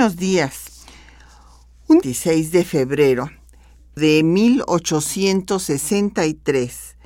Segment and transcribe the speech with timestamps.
[0.00, 0.86] Buenos días.
[1.86, 3.28] Un 16 de febrero
[3.96, 6.96] de 1863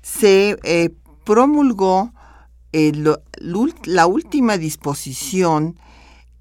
[0.00, 0.90] se eh,
[1.24, 2.12] promulgó
[3.82, 5.76] la última disposición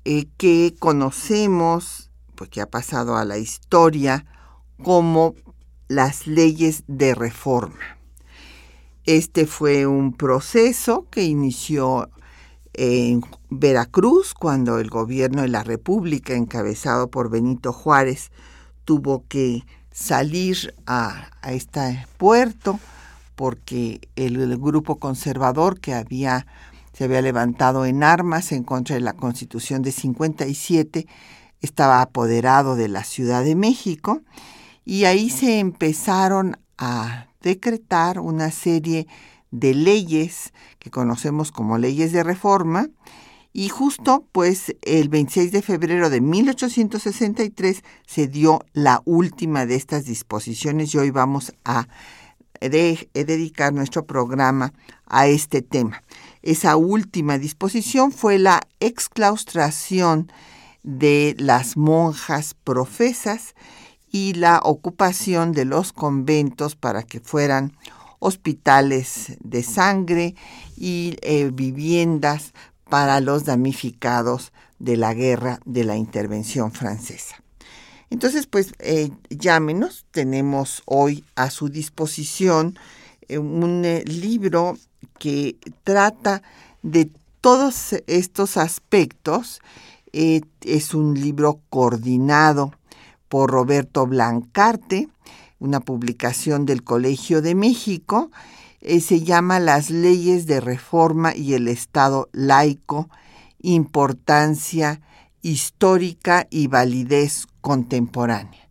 [0.03, 4.27] eh, que conocemos, porque ha pasado a la historia,
[4.83, 5.33] como
[5.87, 7.97] las leyes de reforma.
[9.05, 12.11] Este fue un proceso que inició
[12.77, 18.31] en Veracruz cuando el gobierno de la República, encabezado por Benito Juárez,
[18.83, 22.79] tuvo que salir a, a este puerto
[23.35, 26.47] porque el, grupo conservador que había
[26.93, 31.07] se había levantado en armas en contra de la Constitución de 57
[31.59, 34.21] estaba apoderado de la Ciudad de México
[34.85, 39.07] y ahí se empezaron a decretar una serie de
[39.61, 42.89] leyes que conocemos como leyes de reforma
[43.53, 50.05] y justo pues el 26 de febrero de 1863 se dio la última de estas
[50.05, 51.87] disposiciones y hoy vamos a
[52.59, 54.73] de, dedicar nuestro programa
[55.05, 56.03] a este tema.
[56.41, 60.31] Esa última disposición fue la exclaustración
[60.83, 63.55] de las monjas profesas
[64.11, 67.73] y la ocupación de los conventos para que fueran
[68.25, 70.33] hospitales de sangre
[70.75, 72.53] y eh, viviendas
[72.89, 77.35] para los damnificados de la guerra de la intervención francesa.
[78.09, 82.79] Entonces, pues eh, llámenos, tenemos hoy a su disposición
[83.27, 84.75] eh, un libro
[85.19, 86.41] que trata
[86.81, 89.61] de todos estos aspectos.
[90.11, 92.73] es un libro coordinado
[93.29, 95.09] por Roberto Blancarte,
[95.65, 98.31] una publicación del Colegio de México.
[98.81, 103.09] se llama Las leyes de reforma y el Estado laico,
[103.61, 105.01] importancia
[105.41, 108.69] histórica y validez contemporánea.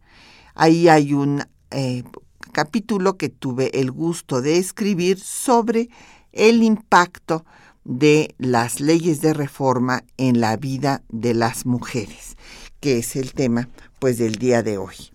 [0.55, 2.05] Ahí hay un eh,
[2.53, 5.89] capítulo que tuve el gusto de escribir sobre
[6.33, 7.45] el impacto
[7.85, 12.37] de las leyes de reforma en la vida de las mujeres,
[12.81, 13.69] que es el tema
[13.99, 15.14] pues del día de hoy.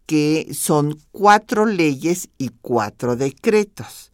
[0.06, 4.12] que son cuatro leyes y cuatro decretos.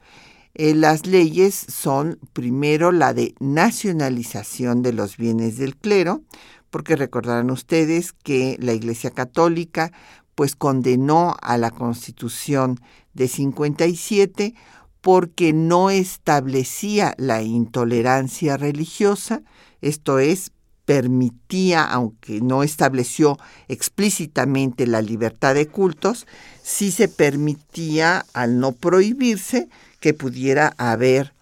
[0.54, 6.22] Eh, las leyes son primero la de nacionalización de los bienes del clero,
[6.70, 9.92] porque recordarán ustedes que la Iglesia Católica
[10.34, 12.80] pues condenó a la Constitución
[13.14, 14.54] de 57
[15.00, 19.42] porque no establecía la intolerancia religiosa,
[19.80, 20.52] esto es,
[20.84, 23.38] permitía, aunque no estableció
[23.68, 26.26] explícitamente la libertad de cultos,
[26.62, 29.68] sí se permitía, al no prohibirse,
[30.00, 31.34] que pudiera haber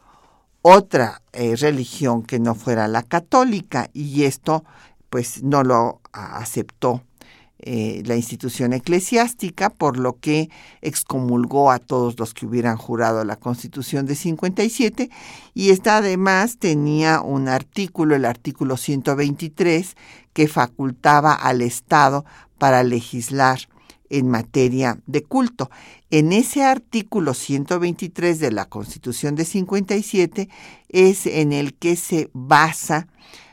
[0.63, 4.65] otra eh, religión que no fuera la católica y esto
[5.09, 7.03] pues no lo aceptó
[7.61, 10.49] eh, la institución eclesiástica, por lo que
[10.81, 15.11] excomulgó a todos los que hubieran jurado la Constitución de 57
[15.55, 19.97] y esta además tenía un artículo, el artículo 123,
[20.33, 22.25] que facultaba al Estado
[22.59, 23.59] para legislar
[24.09, 25.69] en materia de culto.
[26.11, 30.49] En ese artículo 123 de la Constitución de 57
[30.89, 33.09] es en el que se basa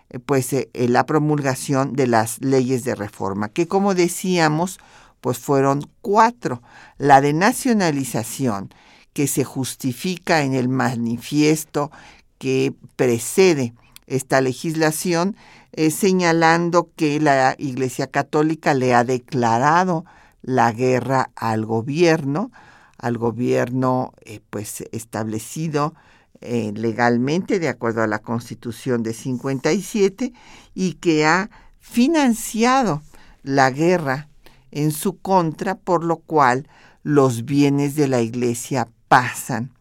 [0.10, 4.80] eh, pues eh, la promulgación de las leyes de reforma, que como decíamos,
[5.20, 6.62] pues fueron cuatro.
[6.98, 8.74] La de nacionalización,
[9.12, 11.92] que se justifica en el manifiesto
[12.38, 13.74] que precede
[14.08, 15.36] esta legislación,
[15.74, 20.06] eh, señalando que la Iglesia Católica le ha declarado
[20.46, 22.52] la guerra al gobierno,
[22.98, 24.14] al gobierno
[24.52, 25.96] pues establecido
[26.42, 30.34] eh, legalmente de acuerdo a la Constitución de 57
[30.76, 31.50] y que ha
[31.80, 33.02] financiado
[33.42, 34.30] la guerra
[34.70, 36.68] en su contra, por lo cual
[37.02, 39.72] los bienes de la Iglesia pasan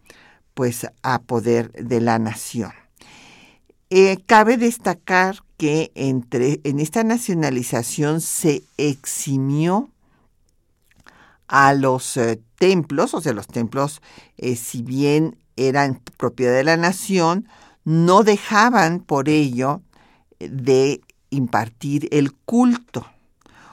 [0.54, 2.72] pues a poder de la nación.
[3.90, 9.90] Eh, cabe destacar que entre, en esta nacionalización se eximió
[11.56, 14.02] a los eh, templos, o sea, los templos,
[14.56, 17.46] si bien eran propiedad de la nación,
[17.84, 19.80] no dejaban por ello
[20.40, 23.06] de impartir el culto.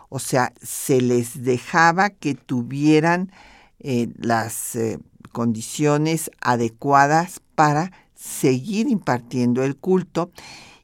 [0.09, 3.31] O sea, se les dejaba que tuvieran
[3.79, 4.99] eh, las eh,
[5.31, 10.31] condiciones adecuadas para seguir impartiendo el culto.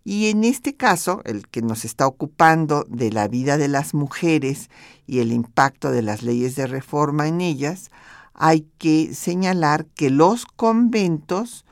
[0.09, 4.69] Y en este caso, el que nos está ocupando de la vida de las mujeres
[5.05, 7.91] y el impacto de las leyes de reforma en ellas,
[8.33, 11.65] hay que señalar que los conventos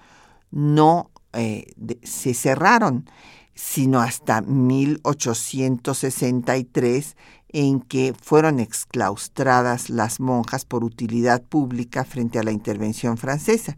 [0.51, 1.67] no eh,
[2.03, 3.09] se cerraron,
[3.53, 7.15] sino hasta 1863
[7.53, 13.77] en que fueron exclaustradas las monjas por utilidad pública frente a la intervención francesa.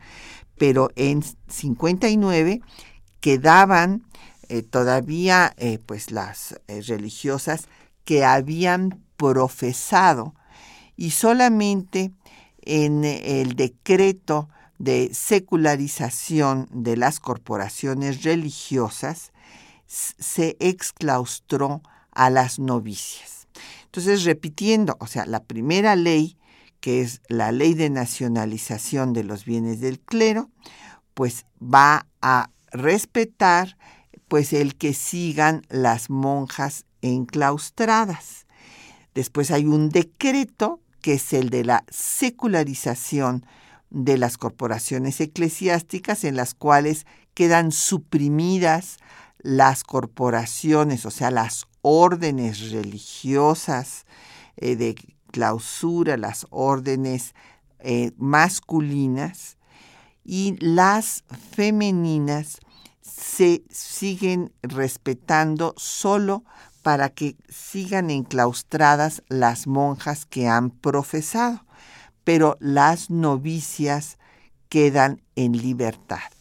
[0.58, 2.62] Pero en 59
[3.20, 4.08] quedaban
[4.50, 7.68] eh, todavía eh, pues las religiosas
[8.06, 10.34] que habían profesado
[10.96, 12.12] y solamente
[12.62, 19.32] en el decreto de secularización de las corporaciones religiosas,
[19.88, 23.48] se exclaustró a las novicias.
[23.86, 26.38] Entonces, repitiendo, o sea, la primera ley,
[26.80, 30.52] que es la ley de nacionalización de los bienes del clero,
[31.14, 33.78] pues va a respetar
[34.28, 38.46] pues el que sigan las monjas enclaustradas.
[39.14, 43.46] Después hay un decreto que es el de la secularización
[43.90, 48.98] de las corporaciones eclesiásticas en las cuales quedan suprimidas
[49.40, 54.06] las corporaciones, o sea, las órdenes religiosas
[54.58, 54.96] eh, de
[55.32, 57.34] clausura, las órdenes
[57.80, 59.58] eh, masculinas
[60.26, 61.24] y las
[61.56, 62.60] femeninas
[63.18, 66.44] se siguen respetando solo
[66.84, 71.66] para que sigan enclaustradas las monjas que han profesado,
[72.24, 74.20] pero las novicias
[74.70, 76.32] quedan en libertad.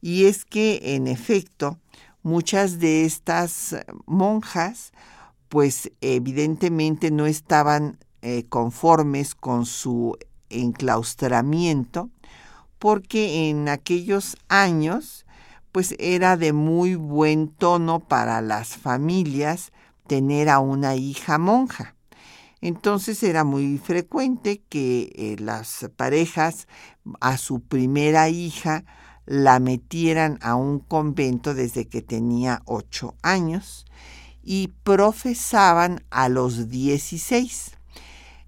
[0.00, 1.78] Y es que, en efecto,
[2.22, 4.92] muchas de estas monjas,
[5.48, 10.16] pues evidentemente no estaban eh, conformes con su
[10.48, 12.08] enclaustramiento,
[12.78, 15.26] porque en aquellos años,
[15.72, 19.72] pues era de muy buen tono para las familias
[20.06, 21.94] tener a una hija monja.
[22.60, 26.68] Entonces era muy frecuente que eh, las parejas
[27.20, 28.84] a su primera hija
[29.24, 33.86] la metieran a un convento desde que tenía ocho años
[34.42, 37.78] y profesaban a los 16.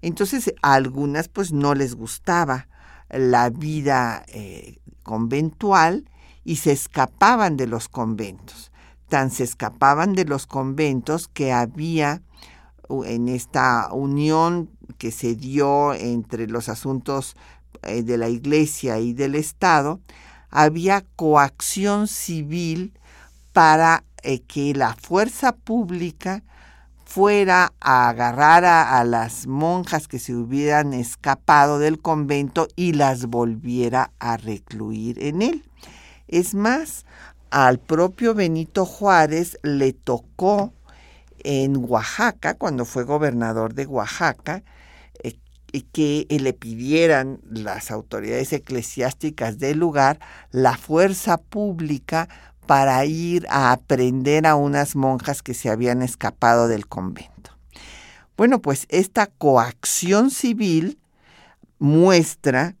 [0.01, 2.67] Entonces a algunas pues no les gustaba
[3.09, 6.09] la vida eh, conventual
[6.43, 8.71] y se escapaban de los conventos
[9.13, 12.23] tan se escapaban de los conventos que había
[13.05, 17.35] en esta unión que se dio entre los asuntos
[17.83, 19.99] eh, de la iglesia y del Estado,
[20.49, 22.97] había coacción civil
[23.51, 26.43] para eh, que la fuerza pública
[27.05, 33.27] fuera a agarrar a, a, las monjas que se hubieran escapado del convento y las
[33.27, 35.63] volviera a recluir en él.
[36.27, 37.05] Es más,
[37.49, 40.73] al propio Benito Juárez le tocó
[41.43, 44.63] en Oaxaca, cuando fue gobernador de Oaxaca,
[45.23, 45.37] eh,
[45.91, 50.19] que le pidieran las autoridades eclesiásticas del lugar
[50.51, 52.29] la fuerza pública
[52.65, 57.51] para ir a aprender a unas monjas que se habían escapado del convento.
[58.37, 60.97] Bueno, pues esta coacción civil
[61.77, 62.75] muestra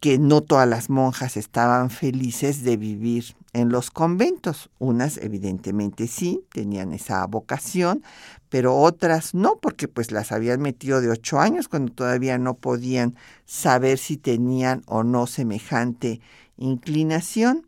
[0.00, 4.70] que no todas las monjas estaban felices de vivir en los conventos.
[4.78, 8.02] Unas evidentemente sí, tenían esa vocación,
[8.48, 13.16] pero otras no, porque pues las habían metido de ocho años cuando todavía no podían
[13.44, 16.20] saber si tenían o no semejante
[16.56, 17.66] inclinación.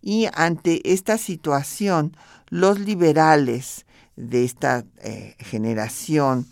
[0.00, 2.16] Y ante esta situación,
[2.50, 6.46] los liberales de esta eh, generación,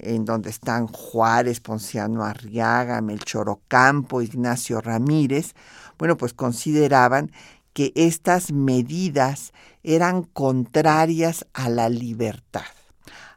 [0.00, 5.54] en donde están Juárez, Ponciano Arriaga, Melchor Ocampo, Ignacio Ramírez,
[5.98, 7.30] bueno, pues consideraban
[7.72, 12.64] que estas medidas eran contrarias a la libertad,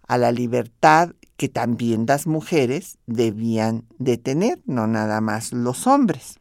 [0.07, 6.39] a la libertad que también las mujeres debían de tener, no nada más los hombres.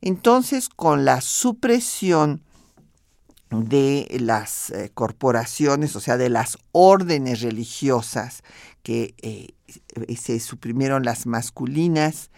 [0.00, 2.42] Entonces, con la supresión
[3.50, 8.42] de las eh, corporaciones, o sea, de las órdenes religiosas,
[8.82, 9.48] que eh,
[10.16, 12.30] se suprimieron las masculinas,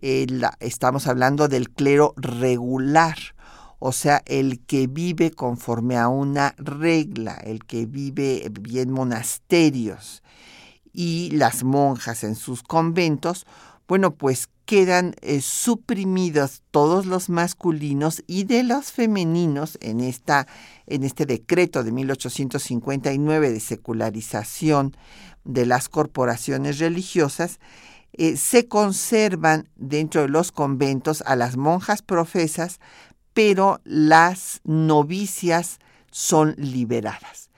[0.00, 0.26] eh,
[0.60, 3.16] estamos hablando del clero regular,
[3.78, 10.22] o sea, el que vive conforme a una regla, el que vive en monasterios
[10.92, 13.46] y las monjas en sus conventos,
[13.86, 20.48] bueno, pues quedan eh, suprimidos todos los masculinos y de los femeninos en, esta,
[20.86, 24.96] en este decreto de 1859 de secularización
[25.44, 27.60] de las corporaciones religiosas,
[28.12, 32.80] eh, se conservan dentro de los conventos a las monjas profesas,
[33.32, 35.78] pero las novicias
[36.10, 37.50] son liberadas.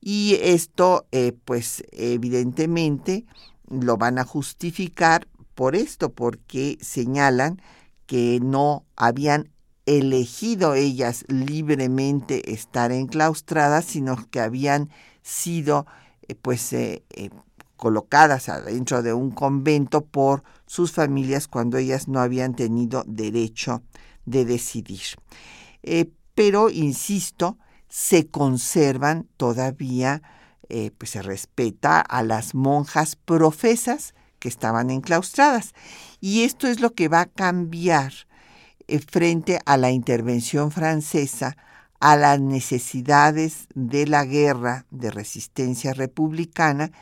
[0.00, 3.26] Y esto, eh, pues evidentemente,
[3.68, 7.60] lo van a justificar por esto, porque señalan
[8.06, 9.50] que no habían
[9.86, 14.90] elegido ellas libremente estar enclaustradas, sino que habían
[15.22, 15.86] sido
[16.28, 17.30] eh, pues eh, eh,
[17.76, 23.82] colocadas adentro de un convento por sus familias cuando ellas no habían tenido derecho
[24.24, 25.16] de decidir.
[26.34, 27.58] pero, insisto,
[27.88, 30.22] se conservan todavía,
[30.98, 34.14] pues se respeta a las monjas profesas
[34.48, 35.74] estaban enclaustradas.
[36.20, 38.12] Y esto es lo que va a cambiar
[38.88, 41.56] eh, frente a la intervención francesa,
[42.00, 46.92] a las necesidades de la guerra de resistencia republicana,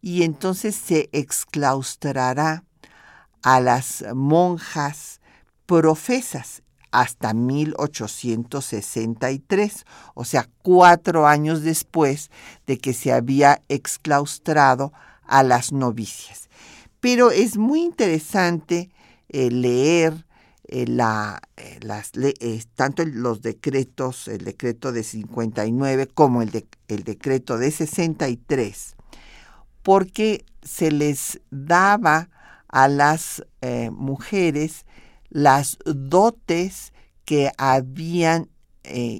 [0.00, 2.64] y entonces se exclaustrará
[3.42, 5.20] a las monjas
[5.66, 9.84] profesas hasta 1863,
[10.14, 12.30] o sea, cuatro años después
[12.66, 14.92] de que se había exclaustrado
[15.26, 16.44] a las novicias
[17.04, 18.88] pero es muy interesante
[19.28, 20.24] eh, leer
[20.68, 22.12] eh, la, eh, las,
[22.74, 28.96] tanto los decretos, el decreto de 59 como el, el decreto de 63,
[29.82, 32.30] porque se les daba
[32.68, 33.44] a las
[33.90, 34.86] mujeres
[35.28, 36.94] las dotes
[37.26, 38.48] que habían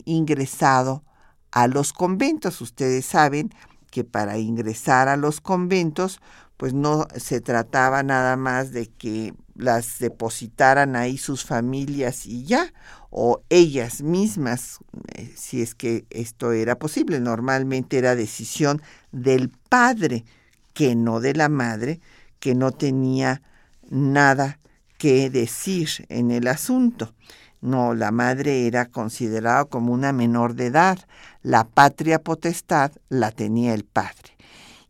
[0.06, 1.04] ingresado
[1.50, 2.62] a los conventos.
[2.62, 3.50] Ustedes saben
[3.90, 6.20] que para ingresar a los conventos
[6.56, 12.72] pues no se trataba nada más de que las depositaran ahí sus familias y ya,
[13.10, 14.78] o ellas mismas,
[15.14, 17.20] eh, si es que esto era posible.
[17.20, 18.82] Normalmente era decisión
[19.12, 20.24] del padre,
[20.72, 22.00] que no de la madre,
[22.40, 23.42] que no tenía
[23.88, 24.58] nada
[24.98, 27.14] que decir en el asunto.
[27.60, 30.98] No, la madre era considerada como una menor de edad.
[31.42, 34.33] La patria potestad la tenía el padre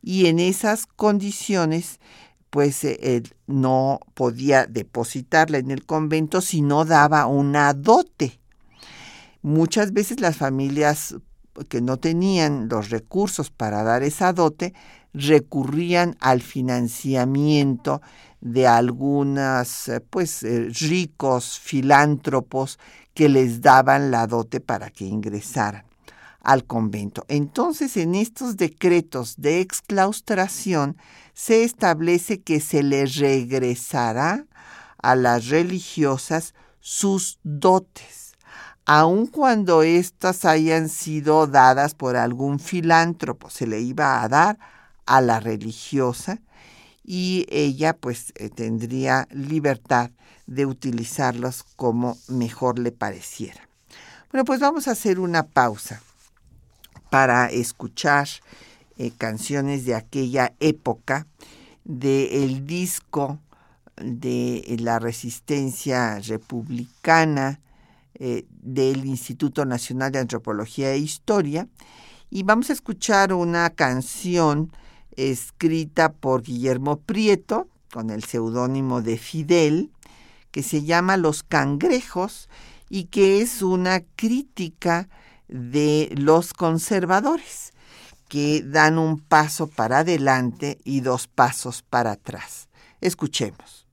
[0.05, 1.99] y en esas condiciones
[2.51, 8.39] pues eh, él no podía depositarla en el convento si no daba una dote.
[9.43, 11.17] Muchas veces las familias
[11.69, 14.75] que no tenían los recursos para dar esa dote
[15.15, 18.03] recurrían al financiamiento
[18.41, 22.79] de algunos eh, pues eh, ricos filántropos
[23.15, 25.85] que les daban la dote para que ingresaran
[26.45, 27.25] al convento.
[27.29, 30.97] Entonces, en estos decretos de exclaustración
[31.33, 34.47] se establece que se les regresará
[34.99, 38.35] a las religiosas sus dotes,
[38.85, 44.59] aun cuando éstas hayan sido dadas por algún filántropo, se le iba a dar
[45.07, 46.41] a la religiosa
[47.05, 50.11] y ella pues eh, tendría libertad
[50.47, 53.69] de utilizarlos como mejor le pareciera.
[54.31, 56.03] Bueno, pues vamos a hacer una pausa
[57.15, 58.27] para escuchar
[58.99, 61.29] eh, canciones de aquella época
[61.85, 63.39] del disco
[63.95, 67.61] de la resistencia republicana
[68.17, 71.69] eh, del Instituto Nacional de Antropología e Historia
[72.31, 74.73] y vamos a escuchar una canción
[75.15, 79.93] escrita por Guillermo Prieto, con el seudónimo de Fidel,
[80.51, 82.49] que se llama Los cangrejos
[82.91, 85.09] y que es una crítica
[85.49, 87.73] de los conservadores,
[88.29, 92.69] que dan un paso para adelante y dos pasos para atrás.
[93.01, 93.87] Escuchemos.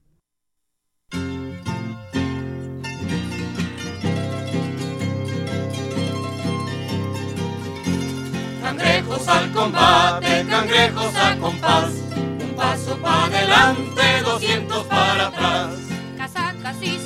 [8.61, 15.75] Cangrejos al combate, cangrejos a compás, un paso para adelante, doscientos para atrás.
[16.17, 16.97] Casacas y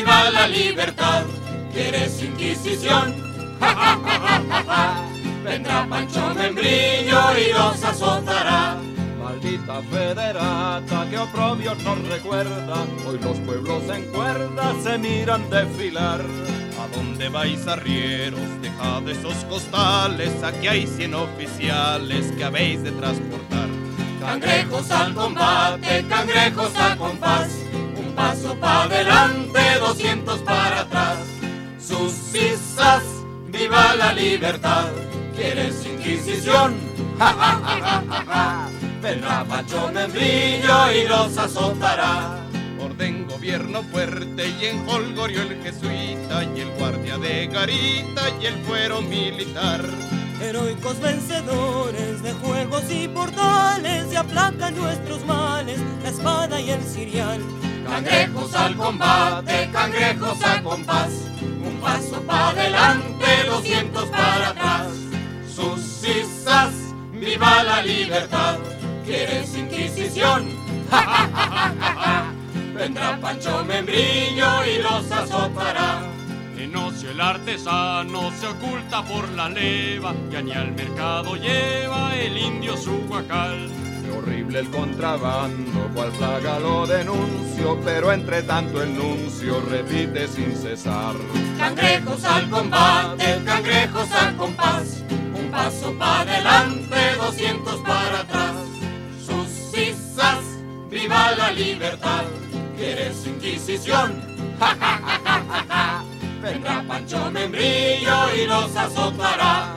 [0.00, 1.24] viva la libertad,
[1.72, 3.14] ¿quieres inquisición?
[3.60, 5.04] Ja, ja, ja, ja, ja,
[5.44, 8.78] Vendrá Pancho Membrillo y los azotará.
[9.22, 16.22] Maldita federata que oprobio nos recuerda, hoy los pueblos en cuerda se miran desfilar.
[16.80, 18.40] ¿A dónde vais arrieros?
[18.62, 23.68] Dejad esos costales, aquí hay cien oficiales que habéis de transportar.
[24.20, 27.50] Cangrejos al combate, cangrejos a compás,
[28.20, 31.18] paso para adelante, doscientos para atrás.
[31.78, 33.02] Sus cisas,
[33.48, 34.88] viva la libertad,
[35.34, 36.74] ¿quieres inquisición?
[37.18, 38.68] Ja, ja, ja, ja, ja.
[39.00, 42.36] Vendrá Pancho Membrillo y los azotará.
[42.78, 48.56] Orden gobierno fuerte y en Holgorio el jesuita y el guardia de garita y el
[48.66, 49.82] fuero militar.
[50.40, 57.40] Heroicos vencedores de juegos y portales y aplacan nuestros males, la espada y el cirial.
[57.86, 64.88] Cangrejos al combate, cangrejos a compás, un paso para adelante, doscientos para atrás.
[65.54, 65.90] Sus
[67.12, 68.58] viva la libertad,
[69.04, 70.48] ¿quieres inquisición?
[70.90, 72.32] Ja, ja, ja, ja, ja, ja.
[72.74, 76.19] Vendrá Pancho Membrillo y los azotará.
[76.60, 82.36] En ocio el artesano se oculta por la leva, que ni al mercado lleva el
[82.36, 83.70] indio su guacal.
[84.04, 90.54] Qué horrible el contrabando, cual plaga lo denuncio, pero entre tanto el nuncio repite sin
[90.54, 91.14] cesar.
[91.56, 95.02] Cangrejos al combate, cangrejos al compás,
[95.34, 98.56] un paso para adelante, doscientos para atrás.
[99.24, 100.44] Sus cisas,
[100.90, 102.24] viva la libertad,
[102.76, 104.20] ¿quieres inquisición?
[104.58, 106.09] Ja, ja, ja, ja, ja, ja.
[106.42, 109.76] Vendrá Pancho Membrillo y los azotará.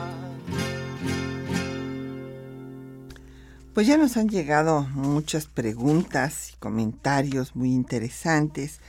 [3.74, 8.80] Pues ya nos han llegado muchas preguntas y comentarios muy interesantes.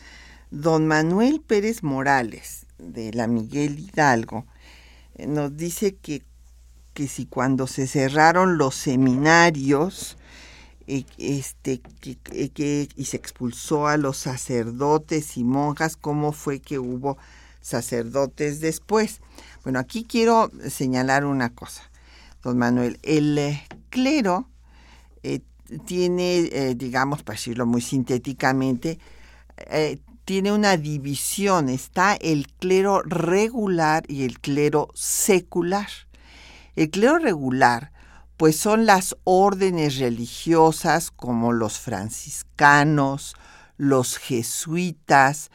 [0.50, 4.44] Don Manuel Pérez Morales, de la Miguel Hidalgo,
[5.14, 6.22] eh, nos dice que,
[6.92, 10.16] que si cuando se cerraron los seminarios
[10.86, 12.16] eh, este, que,
[12.50, 17.16] que- y se expulsó a los sacerdotes y monjas, ¿cómo fue que hubo
[17.64, 19.20] sacerdotes después?
[19.62, 21.90] Bueno, aquí quiero señalar una cosa,
[22.42, 22.98] don Manuel.
[23.02, 24.48] El eh, clero
[25.22, 25.40] eh,
[25.86, 28.98] tiene, eh, digamos, para decirlo muy sintéticamente,
[30.24, 31.68] tiene una división.
[31.68, 35.88] Está el clero regular y el clero secular.
[36.76, 37.92] El clero regular,
[38.36, 43.36] pues son las órdenes religiosas como los franciscanos,
[43.76, 45.50] los jesuitas,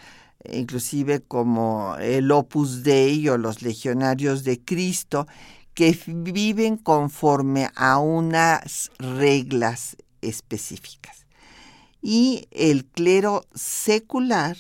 [0.46, 5.28] inclusive como el Opus Dei o los legionarios de Cristo,
[5.74, 11.26] que viven conforme a unas reglas específicas.
[12.02, 14.58] Y el clero secular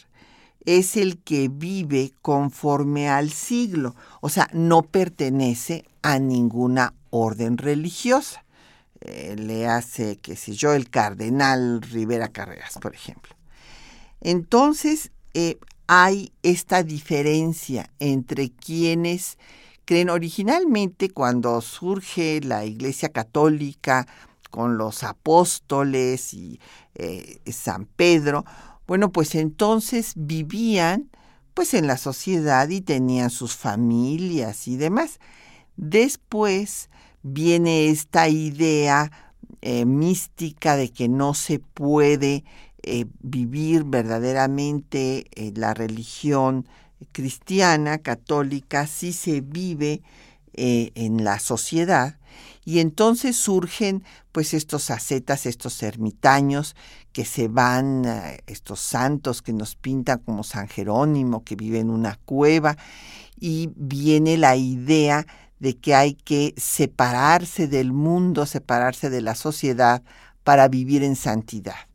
[0.66, 8.44] es el que vive conforme al siglo, o sea, no pertenece a ninguna orden religiosa.
[9.02, 13.34] Eh, le hace, qué sé yo, el cardenal Rivera Carreras, por ejemplo.
[14.20, 19.38] Entonces, eh, hay esta diferencia entre quienes
[19.86, 24.06] creen originalmente cuando surge la Iglesia Católica
[24.52, 26.60] con los apóstoles y
[26.96, 28.46] eh, San Pedro,
[28.88, 31.10] bueno, pues entonces vivían
[31.54, 35.20] pues en la sociedad y tenían sus familias y demás.
[35.76, 36.90] Después
[37.22, 39.12] viene esta idea
[39.62, 42.44] eh, mística de que no se puede
[42.84, 46.68] eh, vivir verdaderamente eh, la religión
[47.12, 50.02] cristiana, católica, si se vive
[50.54, 52.18] eh, en la sociedad.
[52.64, 56.76] Y entonces surgen pues estos ascetas, estos ermitaños
[57.12, 58.06] que se van,
[58.46, 62.78] estos santos que nos pintan como San Jerónimo, que vive en una cueva,
[63.40, 65.26] y viene la idea
[65.60, 70.04] de que hay que separarse del mundo, separarse de la sociedad
[70.44, 71.89] para vivir en santidad.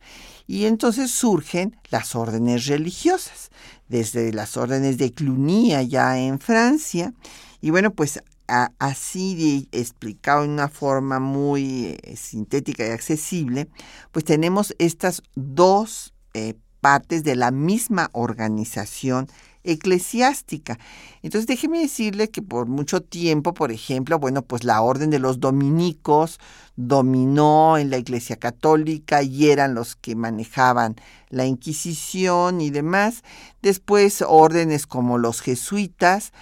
[0.47, 3.51] Y entonces surgen las órdenes religiosas,
[3.89, 7.15] desde las órdenes de Cluny ya en Francia.
[7.61, 13.69] Y bueno, pues así explicado en una forma muy eh, sintética y accesible,
[14.13, 19.29] pues tenemos estas dos eh, partes de la misma organización
[19.65, 20.79] eclesiástica.
[21.23, 25.41] Entonces déjeme decirle que por mucho tiempo, por ejemplo, bueno, pues la orden de los
[25.41, 26.39] dominicos
[26.77, 30.97] dominó en la Iglesia Católica y eran los que manejaban
[31.31, 33.25] la Inquisición y demás.
[33.63, 36.33] Después órdenes como los jesuitas,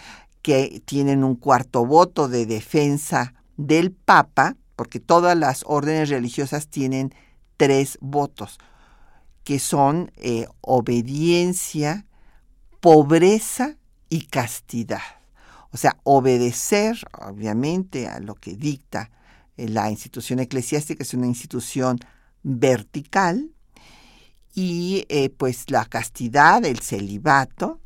[0.42, 7.14] que tienen un cuarto voto de defensa del Papa, porque todas las órdenes religiosas tienen
[7.56, 8.58] tres votos,
[9.44, 12.06] que son eh, obediencia,
[12.82, 13.76] pobreza
[14.08, 15.22] y castidad.
[15.70, 19.12] O sea, obedecer, obviamente, a lo que dicta
[19.56, 22.00] eh, la institución eclesiástica, es una institución
[22.42, 23.52] vertical,
[24.52, 27.80] y eh, pues la castidad, el celibato,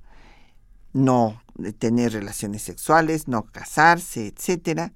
[0.94, 1.42] no
[1.78, 4.94] tener relaciones sexuales, no casarse, etcétera,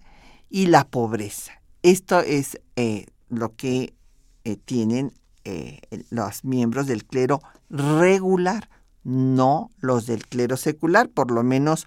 [0.49, 1.61] y la pobreza.
[1.83, 3.95] Esto es eh, lo que
[4.65, 5.13] tienen
[6.11, 8.69] los miembros del clero regular
[9.05, 11.87] no los del clero secular, por lo menos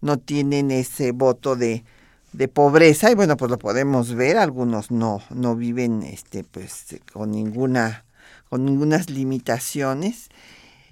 [0.00, 1.84] no, tienen ese voto de,
[2.32, 7.30] de, pobreza y bueno, pues lo podemos ver, algunos no, no viven este, pues, con
[7.32, 8.04] ninguna
[8.48, 10.28] con ningunas limitaciones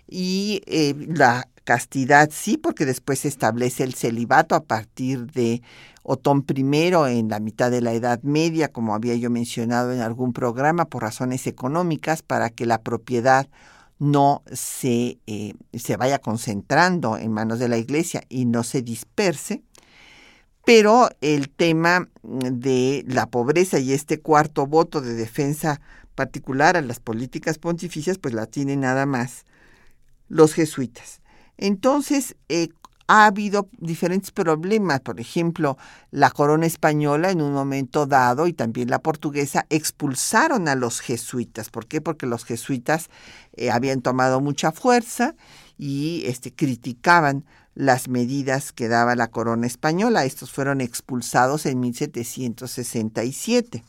[0.09, 5.63] y eh, la castidad sí, porque después se establece el celibato a partir de
[6.03, 6.61] Otón I
[7.19, 11.03] en la mitad de la Edad Media, como había yo mencionado en algún programa, por
[11.03, 13.49] razones económicas, para que la propiedad
[13.99, 19.63] no se, eh, se vaya concentrando en manos de la iglesia y no se disperse.
[20.65, 25.81] Pero el tema de la pobreza y este cuarto voto de defensa
[26.17, 29.45] particular a las políticas pontificias, pues la tienen nada más
[30.29, 31.21] los jesuitas.
[31.57, 32.69] Entonces, eh,
[33.07, 35.01] ha habido diferentes problemas.
[35.01, 35.79] Por ejemplo,
[36.11, 41.71] la corona española en un momento dado y también la portuguesa expulsaron a los jesuitas.
[41.71, 42.01] ¿Por qué?
[42.01, 43.09] Porque los jesuitas
[43.55, 45.35] eh, habían tomado mucha fuerza
[45.79, 50.25] y este, criticaban las medidas que daba la corona española.
[50.25, 53.85] Estos fueron expulsados en 1767.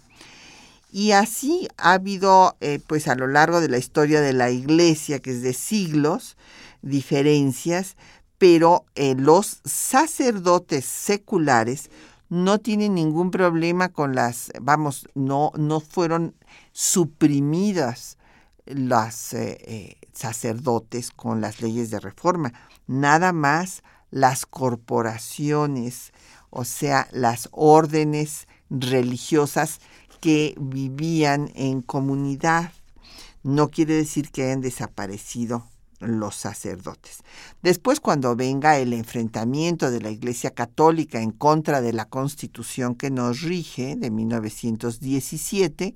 [0.92, 5.20] Y así ha habido, eh, pues a lo largo de la historia de la Iglesia,
[5.20, 6.38] que es de siglos,
[6.82, 7.96] diferencias
[8.38, 11.90] pero eh, los sacerdotes seculares
[12.30, 16.36] no tienen ningún problema con las, vamos, no, no fueron
[16.72, 18.18] suprimidas
[18.66, 22.54] las eh, eh, sacerdotes con las leyes de reforma,
[22.86, 26.12] nada más las corporaciones,
[26.50, 29.80] o sea, las órdenes religiosas
[30.20, 32.72] que vivían en comunidad.
[33.44, 35.66] No quiere decir que hayan desaparecido
[36.00, 37.24] los sacerdotes.
[37.62, 43.10] Después, cuando venga el enfrentamiento de la Iglesia Católica en contra de la Constitución que
[43.10, 45.96] nos rige de 1917,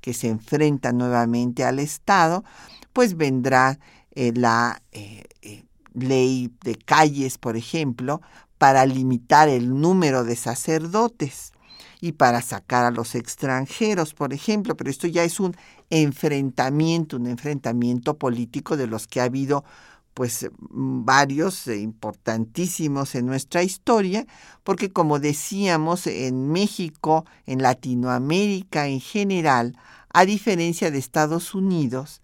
[0.00, 2.44] que se enfrenta nuevamente al Estado,
[2.92, 3.78] pues vendrá
[4.14, 8.20] eh, la eh, eh, ley de calles, por ejemplo,
[8.58, 11.52] para limitar el número de sacerdotes
[12.00, 15.56] y para sacar a los extranjeros, por ejemplo, pero esto ya es un
[15.92, 19.62] enfrentamiento, un enfrentamiento político de los que ha habido
[20.14, 24.26] pues varios e importantísimos en nuestra historia,
[24.64, 29.76] porque como decíamos, en México, en Latinoamérica en general,
[30.12, 32.22] a diferencia de Estados Unidos,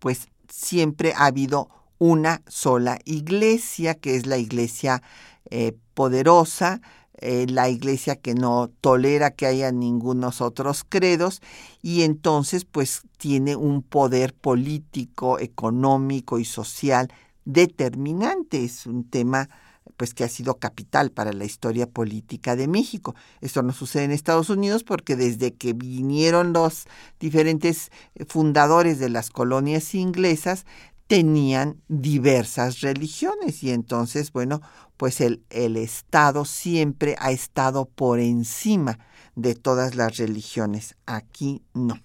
[0.00, 1.68] pues siempre ha habido
[1.98, 5.02] una sola iglesia, que es la iglesia
[5.50, 6.80] eh, poderosa,
[7.20, 11.42] eh, la iglesia que no tolera que haya ningunos otros credos
[11.82, 17.12] y entonces pues tiene un poder político, económico y social
[17.44, 18.64] determinante.
[18.64, 19.48] Es un tema
[19.96, 23.16] pues que ha sido capital para la historia política de México.
[23.40, 26.86] Esto no sucede en Estados Unidos porque desde que vinieron los
[27.18, 27.90] diferentes
[28.28, 30.66] fundadores de las colonias inglesas
[31.08, 34.60] tenían diversas religiones y entonces, bueno,
[34.96, 38.98] pues el, el, Estado siempre ha estado por encima
[39.34, 40.96] de todas las religiones.
[41.06, 41.98] Aquí no.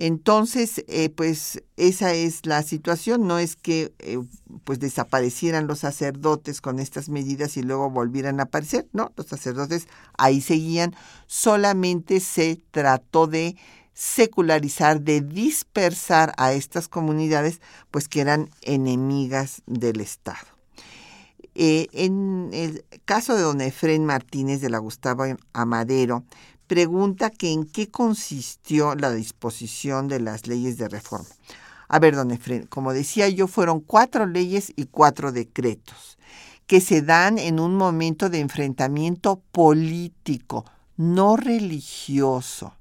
[0.00, 3.26] Entonces, eh, pues esa es la situación.
[3.26, 4.20] No es que eh,
[4.62, 8.86] pues desaparecieran los sacerdotes con estas medidas y luego volvieran a aparecer.
[8.92, 10.94] No, los sacerdotes ahí seguían.
[11.26, 13.56] Solamente se trató de
[13.98, 20.46] secularizar, de dispersar a estas comunidades, pues que eran enemigas del Estado.
[21.56, 26.22] Eh, en el caso de don Efrén Martínez de la Gustavo Amadero,
[26.68, 31.26] pregunta que en qué consistió la disposición de las leyes de reforma.
[31.88, 36.18] A ver, don Efren, como decía yo, fueron cuatro leyes y cuatro decretos
[36.68, 42.77] que se dan en un momento de enfrentamiento político, no religioso.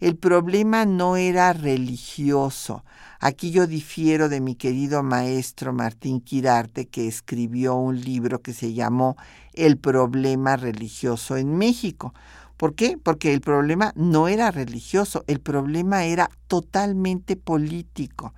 [0.00, 2.84] El problema no era religioso.
[3.18, 8.74] Aquí yo difiero de mi querido maestro Martín Quirarte, que escribió un libro que se
[8.74, 9.16] llamó
[9.54, 12.14] El problema religioso en México.
[12.56, 12.96] ¿Por qué?
[12.96, 18.34] Porque el problema no era religioso, el problema era totalmente político,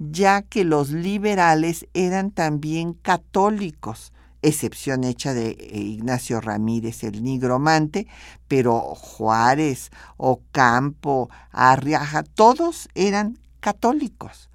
[0.00, 8.06] ya que los liberales eran también católicos excepción hecha de eh, Ignacio Ramírez, el nigromante,
[8.48, 14.50] pero Juárez, Ocampo, Arriaja, todos eran católicos,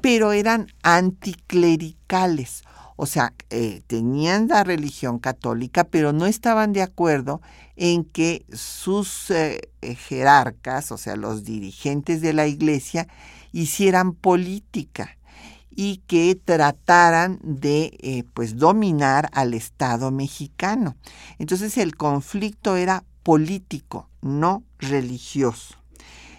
[0.00, 2.62] pero eran anticlericales.
[2.96, 7.42] O sea, eh, tenían la religión católica, pero no estaban de acuerdo
[7.76, 9.68] en que sus eh,
[10.08, 13.06] jerarcas, o sea, los dirigentes de la iglesia,
[13.52, 15.15] hicieran política
[15.76, 20.96] y que trataran de eh, pues dominar al Estado mexicano.
[21.38, 25.76] Entonces el conflicto era político, no religioso.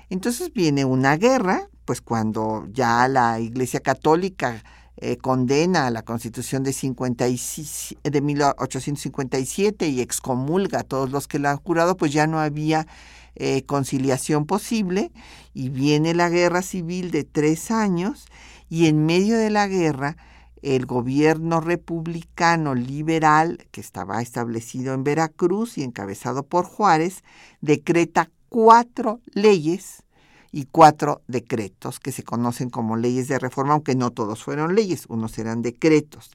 [0.10, 4.64] Entonces viene una guerra, pues cuando ya la Iglesia Católica
[4.98, 11.38] eh, condena a la Constitución de, 56, de 1857 y excomulga a todos los que
[11.38, 12.88] la han jurado, pues ya no había
[13.36, 15.12] eh, conciliación posible
[15.54, 18.26] y viene la guerra civil de tres años
[18.70, 20.18] y en medio de la guerra
[20.62, 27.24] el gobierno republicano liberal que estaba establecido en Veracruz y encabezado por Juárez
[27.62, 30.04] decreta cuatro leyes
[30.52, 35.06] y cuatro decretos que se conocen como leyes de reforma, aunque no todos fueron leyes,
[35.08, 36.32] unos eran decretos.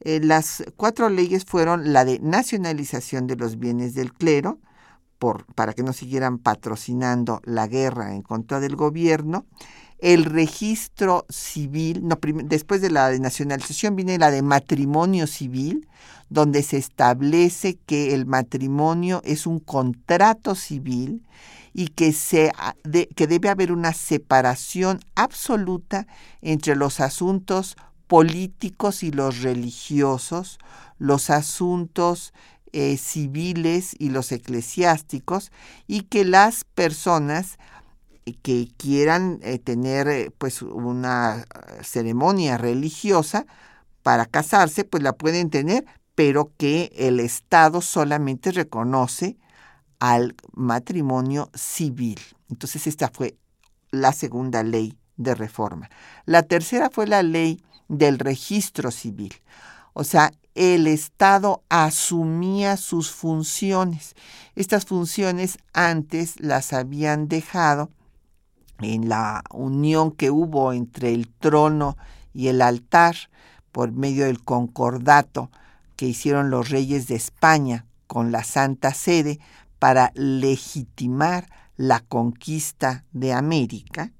[0.00, 4.58] Eh, las cuatro leyes fueron la de nacionalización de los bienes del clero,
[5.54, 9.46] para que no siguieran patrocinando la guerra en contra del gobierno,
[9.98, 12.02] el registro civil,
[12.44, 15.88] después de la de nacionalización viene la de matrimonio civil,
[16.28, 21.22] donde se establece que el matrimonio es un contrato civil
[21.72, 22.52] y que, se,
[23.16, 26.06] que debe haber una separación absoluta
[26.40, 27.76] entre los asuntos
[28.06, 30.58] políticos y los religiosos,
[30.98, 32.32] los asuntos
[32.72, 35.50] eh, civiles y los eclesiásticos,
[35.86, 37.58] y que las personas
[38.42, 43.46] que quieran eh, tener eh, pues una eh, ceremonia religiosa
[44.02, 45.84] para casarse, pues la pueden tener,
[46.14, 49.36] pero que el Estado solamente reconoce
[49.98, 52.20] al matrimonio civil.
[52.50, 53.36] Entonces esta fue
[53.90, 55.90] la segunda ley de reforma.
[56.26, 59.34] La tercera fue la ley del registro civil.
[59.92, 64.14] O sea, el Estado asumía sus funciones.
[64.54, 67.90] Estas funciones antes las habían dejado
[68.80, 71.96] en la unión que hubo entre el trono
[72.32, 73.16] y el altar
[73.72, 75.50] por medio del concordato
[75.96, 79.38] que hicieron los reyes de España con la Santa Sede
[79.78, 84.12] para legitimar la conquista de América,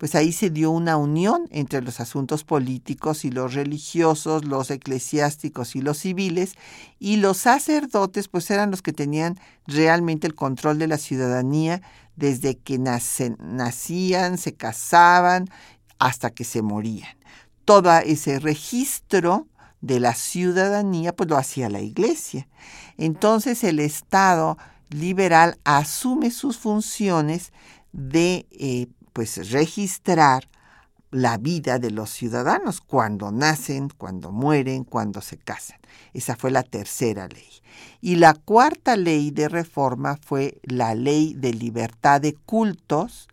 [0.00, 5.76] pues ahí se dio una unión entre los asuntos políticos y los religiosos, los eclesiásticos
[5.76, 6.54] y los civiles,
[6.98, 11.82] y los sacerdotes pues eran los que tenían realmente el control de la ciudadanía
[12.20, 15.48] desde que nacían, se casaban,
[15.98, 17.16] hasta que se morían.
[17.64, 19.48] Todo ese registro
[19.80, 22.46] de la ciudadanía pues lo hacía la iglesia.
[22.98, 24.58] Entonces el Estado
[24.90, 27.52] liberal asume sus funciones
[27.92, 30.48] de eh, pues registrar
[31.10, 35.78] la vida de los ciudadanos cuando nacen, cuando mueren, cuando se casan.
[36.12, 37.48] Esa fue la tercera ley.
[38.00, 43.28] Y la cuarta ley de reforma fue la ley de libertad de cultos,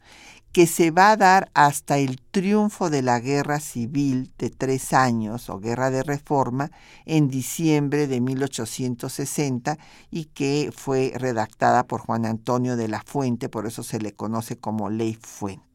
[0.58, 5.52] que se va a dar hasta el triunfo de la guerra civil de tres años
[5.52, 6.72] o guerra de reforma
[7.06, 9.78] en diciembre de 1860
[10.10, 14.58] y que fue redactada por Juan Antonio de la Fuente, por eso se le conoce
[14.58, 15.67] como ley Fuente.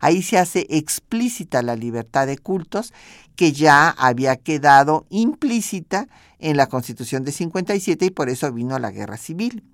[0.00, 2.92] Ahí se hace explícita la libertad de cultos
[3.36, 8.90] que ya había quedado implícita en la Constitución de 57 y por eso vino la
[8.90, 9.64] guerra civil.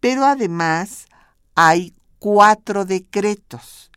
[0.00, 1.06] Pero además
[1.54, 3.90] hay cuatro decretos.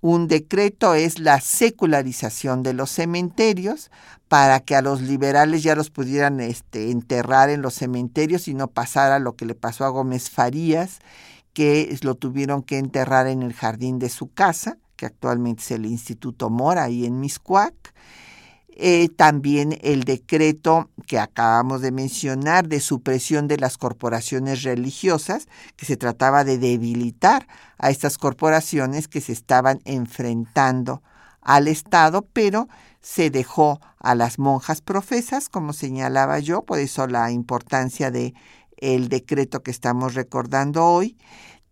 [0.00, 3.90] Un decreto es la secularización de los cementerios
[4.28, 8.68] para que a los liberales ya los pudieran este, enterrar en los cementerios y no
[8.68, 10.98] pasara lo que le pasó a Gómez Farías,
[11.52, 15.86] que lo tuvieron que enterrar en el jardín de su casa que actualmente es el
[15.86, 17.74] Instituto Mora, ahí en Miscuac.
[18.78, 25.86] eh, también el decreto que acabamos de mencionar de supresión de las corporaciones religiosas, que
[25.86, 27.46] se trataba de debilitar
[27.78, 31.02] a estas corporaciones que se estaban enfrentando
[31.40, 32.68] al Estado, pero
[33.00, 38.34] se dejó a las monjas profesas, como señalaba yo, por eso la importancia de
[38.76, 41.16] el decreto que estamos recordando hoy.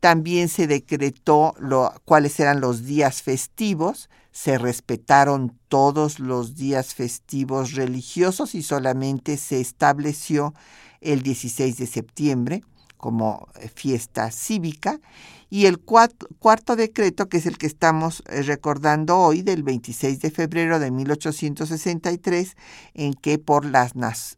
[0.05, 7.73] También se decretó lo, cuáles eran los días festivos, se respetaron todos los días festivos
[7.73, 10.53] religiosos y solamente se estableció
[11.01, 12.63] el 16 de septiembre
[12.99, 15.01] como eh, fiesta cívica
[15.49, 20.31] y el cuarto, decreto, que es el que estamos eh, recordando hoy, del 26 de
[20.31, 22.57] febrero de 1863,
[22.93, 23.93] en que por las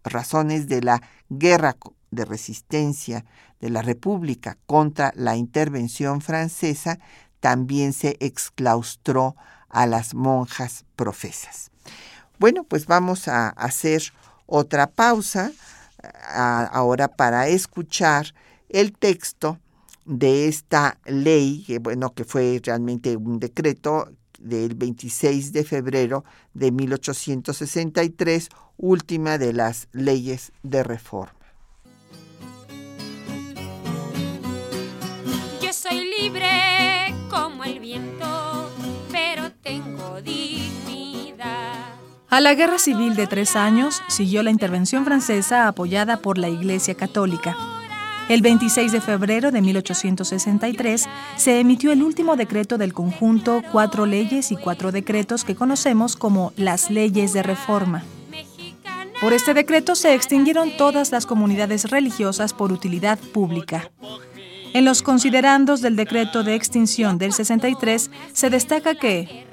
[0.05, 1.75] razones de la guerra
[2.17, 3.25] de resistencia
[3.61, 6.99] de la República contra la intervención francesa,
[7.39, 9.37] también se exclaustró
[9.69, 11.71] a las monjas profesas.
[12.39, 14.03] Bueno, pues vamos a hacer
[14.47, 15.53] otra pausa
[16.73, 18.35] ahora para escuchar
[18.69, 19.59] el texto
[20.05, 26.25] de esta ley, que bueno, que fue realmente un decreto del 26 de febrero
[26.55, 31.36] de 1863, última de las leyes de reforma.
[36.21, 38.71] Libre como el viento,
[39.11, 41.95] pero tengo dignidad.
[42.29, 46.95] A la guerra civil de tres años siguió la intervención francesa apoyada por la Iglesia
[46.95, 47.57] Católica.
[48.29, 54.51] El 26 de febrero de 1863 se emitió el último decreto del conjunto Cuatro leyes
[54.51, 58.03] y cuatro decretos que conocemos como las leyes de reforma.
[59.21, 63.91] Por este decreto se extinguieron todas las comunidades religiosas por utilidad pública.
[64.75, 69.47] En los considerandos del decreto de extinción del 63 se destaca que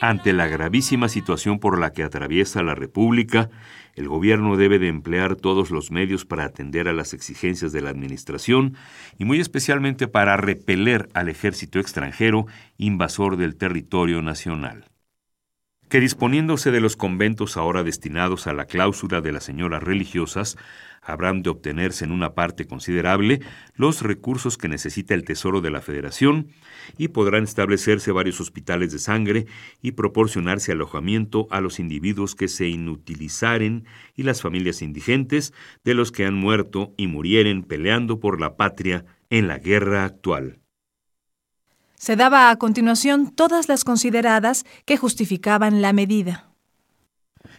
[0.00, 3.50] ante la gravísima situación por la que atraviesa la República,
[3.96, 7.90] el gobierno debe de emplear todos los medios para atender a las exigencias de la
[7.90, 8.76] administración
[9.18, 14.84] y muy especialmente para repeler al ejército extranjero invasor del territorio nacional
[15.88, 20.56] que disponiéndose de los conventos ahora destinados a la cláusula de las señoras religiosas,
[21.02, 23.40] habrán de obtenerse en una parte considerable
[23.74, 26.48] los recursos que necesita el Tesoro de la Federación
[26.98, 29.46] y podrán establecerse varios hospitales de sangre
[29.80, 36.12] y proporcionarse alojamiento a los individuos que se inutilizaren y las familias indigentes de los
[36.12, 40.60] que han muerto y murieren peleando por la patria en la guerra actual.
[41.98, 46.48] Se daba a continuación todas las consideradas que justificaban la medida.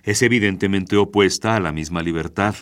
[0.04, 2.56] Es evidentemente opuesta a la misma libertad,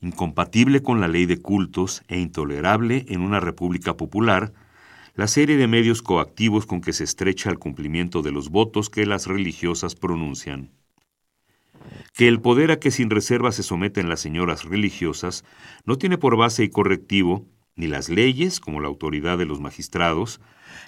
[0.00, 4.54] incompatible con la ley de cultos e intolerable en una república popular,
[5.14, 9.04] la serie de medios coactivos con que se estrecha el cumplimiento de los votos que
[9.04, 10.70] las religiosas pronuncian.
[12.14, 15.44] Que el poder a que sin reserva se someten las señoras religiosas
[15.84, 20.40] no tiene por base y correctivo ni las leyes, como la autoridad de los magistrados,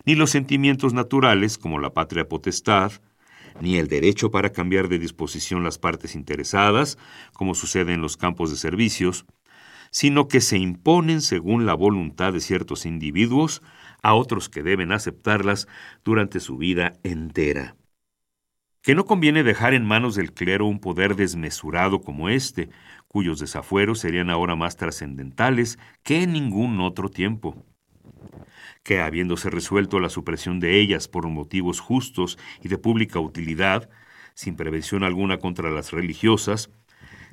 [0.04, 2.92] ni los sentimientos naturales, como la patria potestad,
[3.60, 6.98] ni el derecho para cambiar de disposición las partes interesadas,
[7.32, 9.26] como sucede en los campos de servicios,
[9.90, 13.62] sino que se imponen según la voluntad de ciertos individuos
[14.02, 15.66] a otros que deben aceptarlas
[16.04, 17.76] durante su vida entera.
[18.82, 22.70] Que no conviene dejar en manos del clero un poder desmesurado como este,
[23.08, 27.66] cuyos desafueros serían ahora más trascendentales que en ningún otro tiempo
[28.82, 33.90] que habiéndose resuelto la supresión de ellas por motivos justos y de pública utilidad,
[34.34, 36.70] sin prevención alguna contra las religiosas,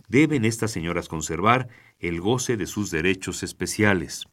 [0.07, 4.25] deben estas señoras conservar el goce de sus derechos especiales.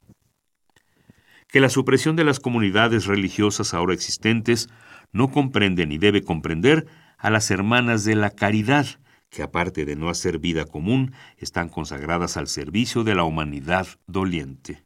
[1.49, 4.69] Que la supresión de las comunidades religiosas ahora existentes
[5.13, 8.87] no comprende ni debe comprender a las hermanas de la caridad,
[9.31, 14.85] que aparte de no hacer vida común, están consagradas al servicio de la humanidad doliente.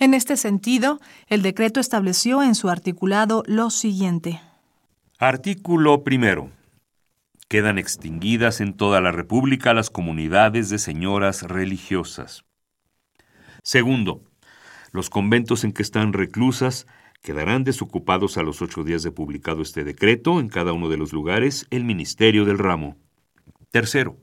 [0.00, 4.40] En este sentido, el decreto estableció en su articulado lo siguiente.
[5.18, 6.50] Artículo primero.
[7.48, 12.44] Quedan extinguidas en toda la República las comunidades de señoras religiosas.
[13.62, 14.24] Segundo,
[14.90, 16.86] los conventos en que están reclusas
[17.20, 21.12] quedarán desocupados a los ocho días de publicado este decreto en cada uno de los
[21.12, 22.96] lugares el Ministerio del Ramo.
[23.70, 24.16] Tercero,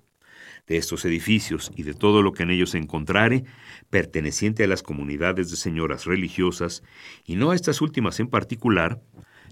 [0.68, 3.45] de estos edificios y de todo lo que en ellos encontrare,
[3.89, 6.84] perteneciente a las comunidades de señoras religiosas,
[7.26, 9.01] y no a estas últimas en particular,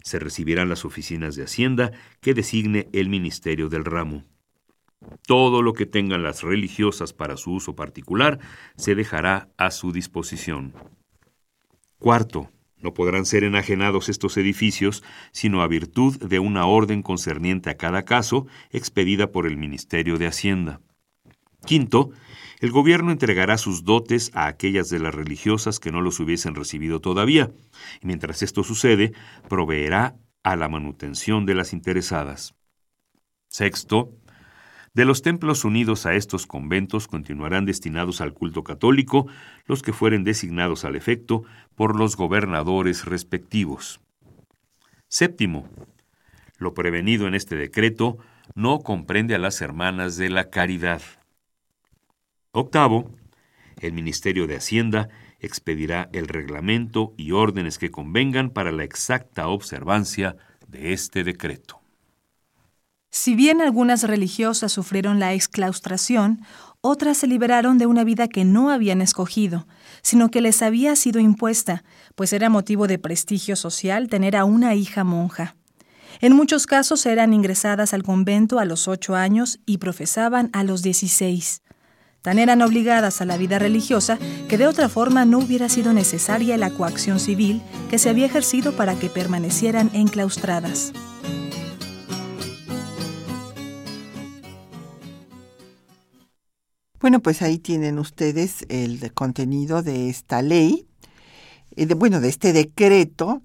[0.03, 1.91] se recibirán las oficinas de Hacienda
[2.21, 4.23] que designe el Ministerio del Ramo.
[5.25, 8.39] Todo lo que tengan las religiosas para su uso particular
[8.75, 10.73] se dejará a su disposición.
[11.97, 15.01] Cuarto, No podrán ser enajenados estos edificios
[15.31, 20.27] sino a virtud de una orden concerniente a cada caso expedida por el Ministerio de
[20.27, 20.81] Hacienda.
[21.65, 22.11] Quinto,
[22.59, 27.01] el gobierno entregará sus dotes a aquellas de las religiosas que no los hubiesen recibido
[27.01, 27.51] todavía,
[28.01, 29.13] y mientras esto sucede,
[29.49, 32.55] proveerá a la manutención de las interesadas.
[33.49, 34.11] Sexto,
[34.93, 39.27] de los templos unidos a estos conventos continuarán destinados al culto católico
[39.65, 41.43] los que fueren designados al efecto
[41.75, 43.99] por los gobernadores respectivos.
[45.09, 45.67] Séptimo,
[46.57, 48.17] lo prevenido en este decreto
[48.53, 51.01] no comprende a las hermanas de la caridad.
[52.57, 53.11] Octavo,
[53.81, 55.09] el Ministerio de Hacienda
[55.41, 61.81] expedirá el reglamento y órdenes que convengan para la exacta observancia de este decreto.
[63.11, 66.45] Si bien algunas religiosas sufrieron la exclaustración,
[66.79, 69.67] otras se liberaron de una vida que no habían escogido,
[70.01, 71.83] sino que les había sido impuesta,
[72.15, 75.57] pues era motivo de prestigio social tener a una hija monja.
[76.21, 80.83] En muchos casos eran ingresadas al convento a los ocho años y profesaban a los
[80.83, 81.61] dieciséis.
[82.25, 84.17] Tan eran obligadas a la vida religiosa
[84.49, 88.75] que de otra forma no hubiera sido necesaria la coacción civil que se había ejercido
[88.75, 90.91] para que permanecieran enclaustradas.
[96.99, 100.87] Bueno, pues ahí tienen ustedes el contenido de esta ley,
[101.75, 103.43] eh, bueno, de este decreto,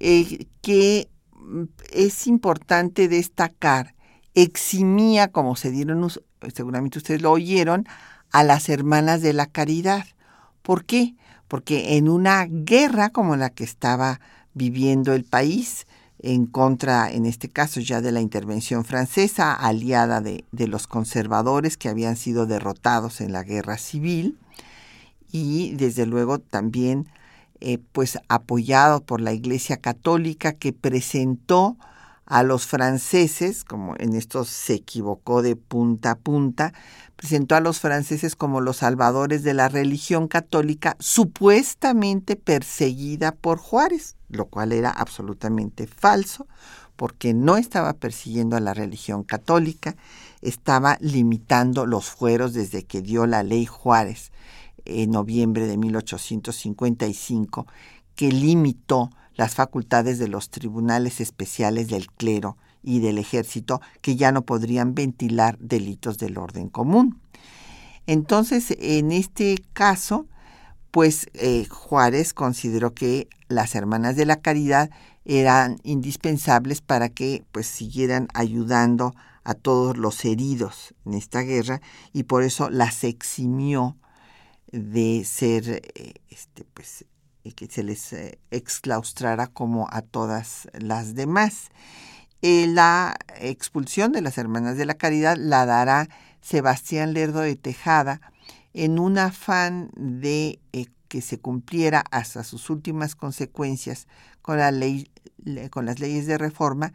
[0.00, 3.94] eh, que mm, es importante destacar,
[4.32, 6.08] eximía, como se dieron,
[6.54, 7.86] seguramente ustedes lo oyeron,
[8.32, 10.06] a las hermanas de la caridad.
[10.62, 11.14] ¿Por qué?
[11.48, 14.20] Porque en una guerra como la que estaba
[14.54, 15.86] viviendo el país,
[16.22, 21.88] en contra, en este caso ya de la intervención francesa, aliada de, los conservadores que
[21.88, 24.38] habían sido derrotados en la guerra civil,
[25.30, 27.08] y desde luego también
[27.60, 31.76] eh, pues apoyado por la Iglesia Católica que presentó
[32.32, 36.72] a los franceses, como en esto se equivocó de punta a punta,
[37.14, 44.16] presentó a los franceses como los salvadores de la religión católica supuestamente perseguida por Juárez,
[44.30, 46.46] lo cual era absolutamente falso,
[46.96, 49.94] porque no estaba persiguiendo a la religión católica,
[50.40, 54.32] estaba limitando los fueros desde que dio la ley Juárez
[54.86, 57.66] en noviembre de 1855,
[58.14, 64.32] que limitó las facultades de los tribunales especiales del clero y del ejército que ya
[64.32, 67.20] no podrían ventilar delitos del orden común.
[68.06, 70.26] Entonces, en este caso,
[70.90, 74.90] pues eh, Juárez consideró que las hermanas de la caridad
[75.24, 79.14] eran indispensables para que pues siguieran ayudando
[79.44, 81.80] a todos los heridos en esta guerra
[82.12, 83.96] y por eso las eximió
[84.72, 87.04] de ser eh, este, pues,
[87.50, 91.70] que se les eh, exclaustrara como a todas las demás.
[92.40, 96.08] Eh, la expulsión de las Hermanas de la Caridad la dará
[96.40, 98.20] Sebastián Lerdo de Tejada
[98.74, 104.06] en un afán de eh, que se cumpliera hasta sus últimas consecuencias
[104.40, 105.10] con, la ley,
[105.70, 106.92] con las leyes de reforma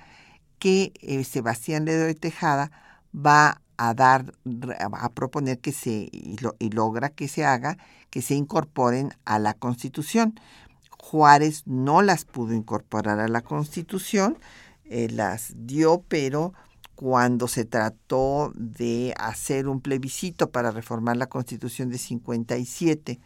[0.58, 0.92] que
[1.30, 2.72] Sebastián Lerdo de Tejada
[3.14, 4.34] va a dar,
[4.80, 6.38] a proponer que se, y,
[6.70, 7.78] logra que se haga,
[8.10, 10.40] que se incorporen a la Constitución.
[10.98, 14.38] Juárez no las pudo incorporar a la Constitución,
[14.86, 16.54] eh, las dio, pero
[16.96, 23.20] cuando se trató de hacer un plebiscito para reformar la Constitución de 57,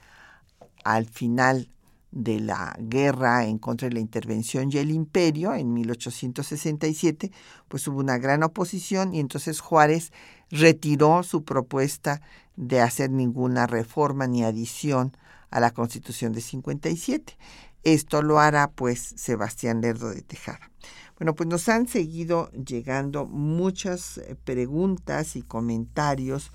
[0.83, 1.69] al final
[2.11, 7.31] de la guerra en contra de la intervención y el imperio en 1867,
[7.69, 10.11] pues hubo una gran oposición y entonces Juárez
[10.51, 12.21] retiró su propuesta
[12.55, 15.15] de hacer ninguna reforma ni adición
[15.49, 17.37] a la Constitución de 57.
[17.83, 20.71] Esto lo hará pues Sebastián Lerdo de Tejada.
[21.17, 26.51] Bueno, pues nos han seguido llegando muchas eh, preguntas y comentarios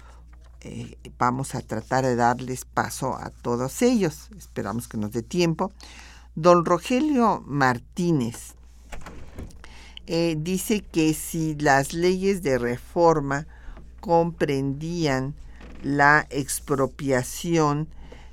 [0.68, 4.28] eh, vamos a tratar de darles paso a todos ellos.
[4.36, 5.70] Esperamos que nos dé tiempo.
[6.34, 8.55] Don Rogelio Martínez
[10.07, 13.47] eh, dice que si las leyes de reforma
[14.07, 15.34] comprendían
[15.82, 17.88] la expropiación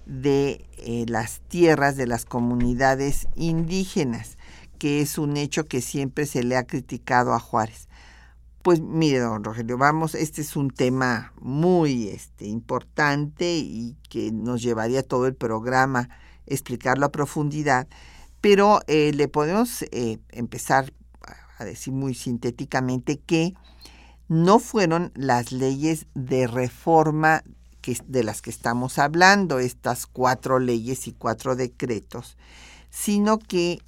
[0.06, 4.38] de eh, las tierras de las comunidades indígenas,
[4.78, 7.88] que es un hecho que siempre se le ha criticado a Juárez.
[8.62, 14.62] Pues mire, don Rogelio, vamos, este es un tema muy este, importante y que nos
[14.62, 16.08] llevaría todo el programa
[16.46, 17.88] explicarlo a profundidad,
[18.42, 20.94] pero eh, le podemos eh, empezar
[21.58, 23.54] a decir muy sintéticamente que
[24.28, 27.44] no fueron las leyes de reforma
[27.82, 32.38] que, de las que estamos hablando, estas cuatro leyes y cuatro decretos,
[32.90, 33.80] sino que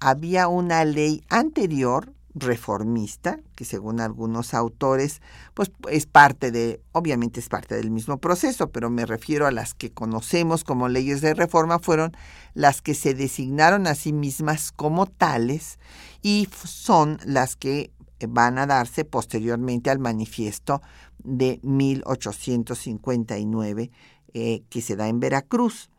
[0.00, 5.20] había una ley anterior reformista, que según algunos autores,
[5.54, 9.74] pues es parte de, obviamente es parte del mismo proceso, pero me refiero a las
[9.74, 12.12] que conocemos como leyes de reforma, fueron
[12.54, 15.78] las que se designaron a sí mismas como tales
[16.22, 17.90] y son las que
[18.26, 20.80] van a darse posteriormente al manifiesto
[21.18, 23.90] de 1859
[24.32, 25.90] eh, que se da en Veracruz.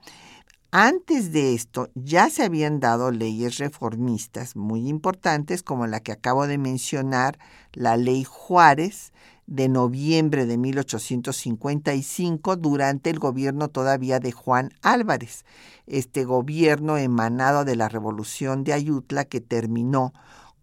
[0.73, 6.47] Antes de esto ya se habían dado leyes reformistas muy importantes como la que acabo
[6.47, 7.37] de mencionar,
[7.73, 9.11] la ley Juárez
[9.47, 15.43] de noviembre de 1855 durante el gobierno todavía de Juan Álvarez,
[15.87, 20.13] este gobierno emanado de la revolución de Ayutla que terminó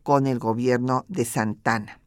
[0.08, 2.00] con el gobierno de Santana.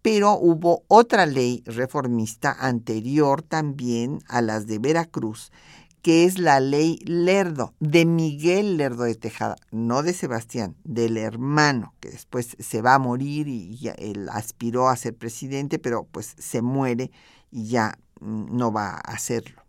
[0.00, 5.52] Pero hubo otra ley reformista anterior también a las de Veracruz,
[6.00, 11.92] que es la ley Lerdo, de Miguel Lerdo de Tejada, no de Sebastián, del hermano,
[12.00, 16.62] que después se va a morir y él aspiró a ser presidente, pero pues se
[16.62, 17.10] muere
[17.50, 19.60] y ya mm, no va a hacerlo.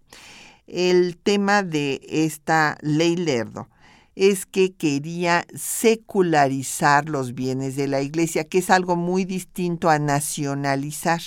[0.67, 3.67] El tema de esta ley Lerdo
[4.15, 9.99] es que quería secularizar los bienes de la iglesia, que es algo muy distinto a
[9.99, 11.21] nacionalizar.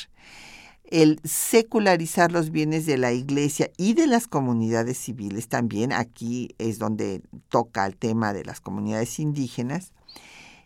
[0.84, 6.78] El secularizar los bienes de la iglesia y de las comunidades civiles también, aquí es
[6.78, 9.92] donde toca el tema de las comunidades indígenas,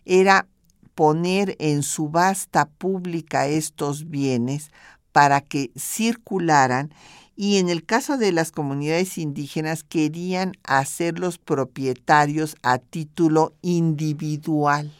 [0.04, 0.48] era
[0.94, 4.72] poner en subasta pública estos bienes
[5.12, 6.92] para que circularan
[7.40, 14.92] y en el caso de las comunidades indígenas querían hacerlos propietarios a título individual.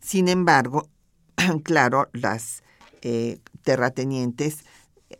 [0.00, 0.88] Sin embargo,
[1.64, 2.62] claro, las
[3.02, 4.64] eh, terratenientes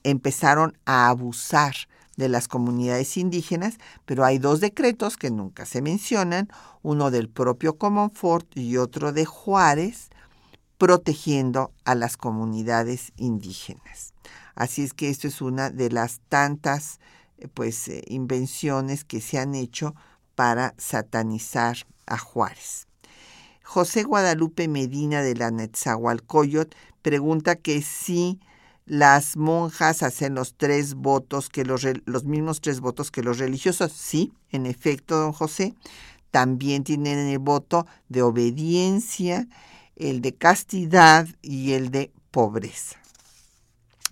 [0.03, 1.75] empezaron a abusar
[2.17, 3.75] de las comunidades indígenas,
[4.07, 6.49] pero hay dos decretos que nunca se mencionan,
[6.81, 10.09] uno del propio Comonfort y otro de Juárez,
[10.79, 14.14] protegiendo a las comunidades indígenas.
[14.55, 17.01] Así es que esto es una de las tantas
[17.39, 19.95] eh, pues, eh, invenciones que se han hecho
[20.35, 21.77] para satanizar
[22.07, 22.87] a Juárez.
[23.63, 28.41] José Guadalupe Medina de la Netzahualcoyot pregunta que si
[28.87, 33.93] las monjas hacen los tres votos, que los, los mismos tres votos que los religiosos.
[33.93, 35.75] Sí, en efecto, don José,
[36.31, 39.49] también tienen el voto de obediencia,
[39.97, 43.04] el de castidad y el de pobreza.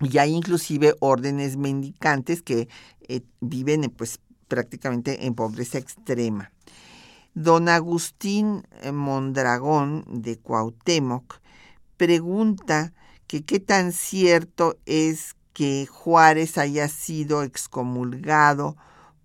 [0.01, 2.67] Y hay inclusive órdenes mendicantes que
[3.07, 6.51] eh, viven pues, prácticamente en pobreza extrema.
[7.35, 11.39] Don Agustín eh, Mondragón de Cuauhtémoc
[11.97, 12.93] pregunta
[13.27, 18.75] que qué tan cierto es que Juárez haya sido excomulgado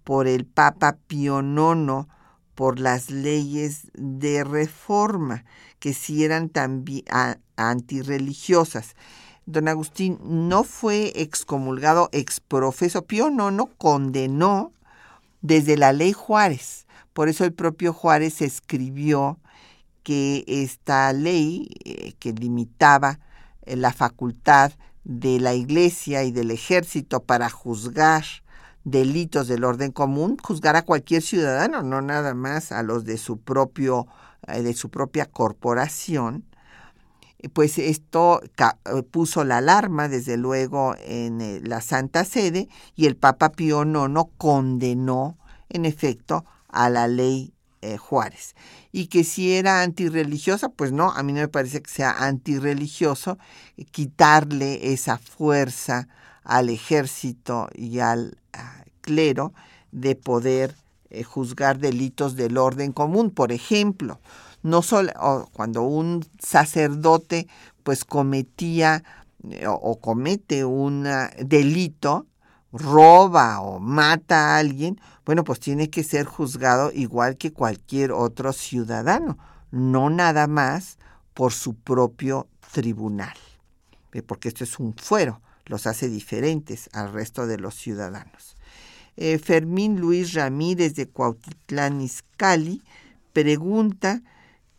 [0.05, 2.07] por el Papa Pío IX
[2.55, 5.45] por las leyes de reforma,
[5.79, 7.05] que si eran también
[7.57, 8.97] antirreligiosas.
[9.49, 13.07] Don Agustín no fue excomulgado exprofeso.
[13.07, 14.74] Pío IX condenó
[15.40, 16.86] desde la ley Juárez.
[17.14, 19.38] Por eso el propio Juárez escribió
[20.03, 23.20] que esta ley eh, que limitaba
[23.62, 24.72] eh, la facultad
[25.05, 28.24] de la Iglesia y del ejército para juzgar
[28.84, 33.38] delitos del orden común, juzgar a cualquier ciudadano, no nada más a los de su
[33.38, 34.09] propio
[34.46, 36.44] eh, de su propia corporación,
[37.53, 38.41] pues esto
[39.11, 45.39] puso la alarma, desde luego, en la Santa Sede y el Papa Pío IX condenó,
[45.68, 48.57] en efecto, a la ley eh, Juárez.
[48.91, 53.39] Y que si era antirreligiosa, pues no, a mí no me parece que sea antirreligioso
[53.76, 56.09] eh, quitarle esa fuerza
[56.43, 58.36] al ejército y al
[59.01, 59.53] clero
[59.93, 60.74] de poder
[61.11, 63.30] eh, juzgar delitos del orden común.
[63.30, 64.18] Por ejemplo,
[64.63, 65.13] no solo
[65.53, 67.49] cuando un sacerdote
[67.83, 69.03] pues cometía
[69.67, 71.07] o comete un
[71.39, 72.27] delito,
[72.73, 78.53] roba o mata a alguien, bueno, pues tiene que ser juzgado igual que cualquier otro
[78.53, 79.39] ciudadano,
[79.71, 80.99] no nada más
[81.35, 83.37] por su propio tribunal,
[84.27, 88.57] porque esto es un fuero, los hace diferentes al resto de los ciudadanos.
[89.17, 92.83] Eh, Fermín Luis Ramírez de Cuautitlán Izcalli
[93.33, 94.23] pregunta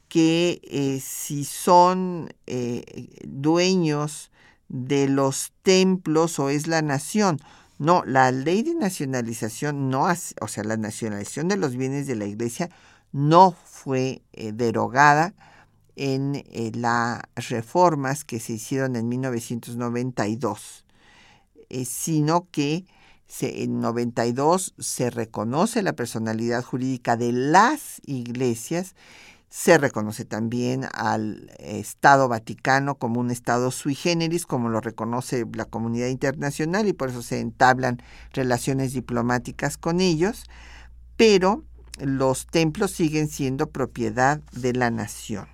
[0.10, 4.32] que eh, si son eh, dueños
[4.68, 7.40] de los templos o es la nación.
[7.78, 12.16] No, la ley de nacionalización no, hace, o sea, la nacionalización de los bienes de
[12.16, 12.70] la iglesia
[13.12, 15.34] no fue eh, derogada
[15.96, 16.44] en
[16.80, 20.86] las reformas que se hicieron en 1992,
[21.70, 22.86] eh, sino que
[23.42, 28.96] en 92 se reconoce la personalidad jurídica de las iglesias,
[29.50, 35.66] se reconoce también al Estado Vaticano como un Estado sui generis, como lo reconoce la
[35.66, 40.44] comunidad internacional y por eso se entablan relaciones diplomáticas con ellos,
[41.18, 41.64] pero
[42.00, 45.48] los templos siguen siendo propiedad de la nación.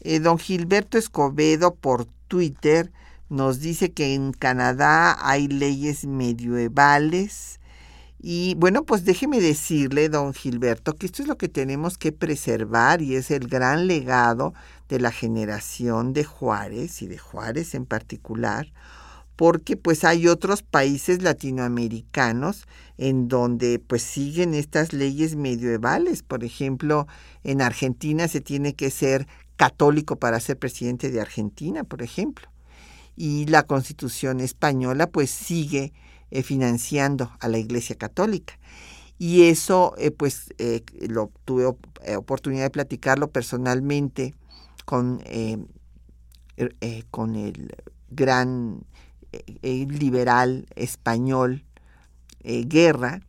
[0.00, 2.92] Eh, don Gilberto Escobedo por Twitter
[3.28, 7.59] nos dice que en Canadá hay leyes medievales.
[8.22, 13.00] Y bueno, pues déjeme decirle, don Gilberto, que esto es lo que tenemos que preservar
[13.00, 14.52] y es el gran legado
[14.90, 18.70] de la generación de Juárez y de Juárez en particular,
[19.36, 22.66] porque pues hay otros países latinoamericanos
[22.98, 26.22] en donde pues siguen estas leyes medievales.
[26.22, 27.06] Por ejemplo,
[27.42, 32.50] en Argentina se tiene que ser católico para ser presidente de Argentina, por ejemplo
[33.16, 35.92] y la Constitución española pues sigue
[36.32, 38.56] eh, financiando a la Iglesia Católica.
[39.18, 41.66] Y eso eh, pues eh, lo tuve
[42.16, 44.36] oportunidad de platicarlo personalmente
[44.84, 45.22] con,
[47.10, 47.74] con el
[48.10, 48.84] gran
[49.52, 51.64] liberal español
[52.42, 53.22] Guerra,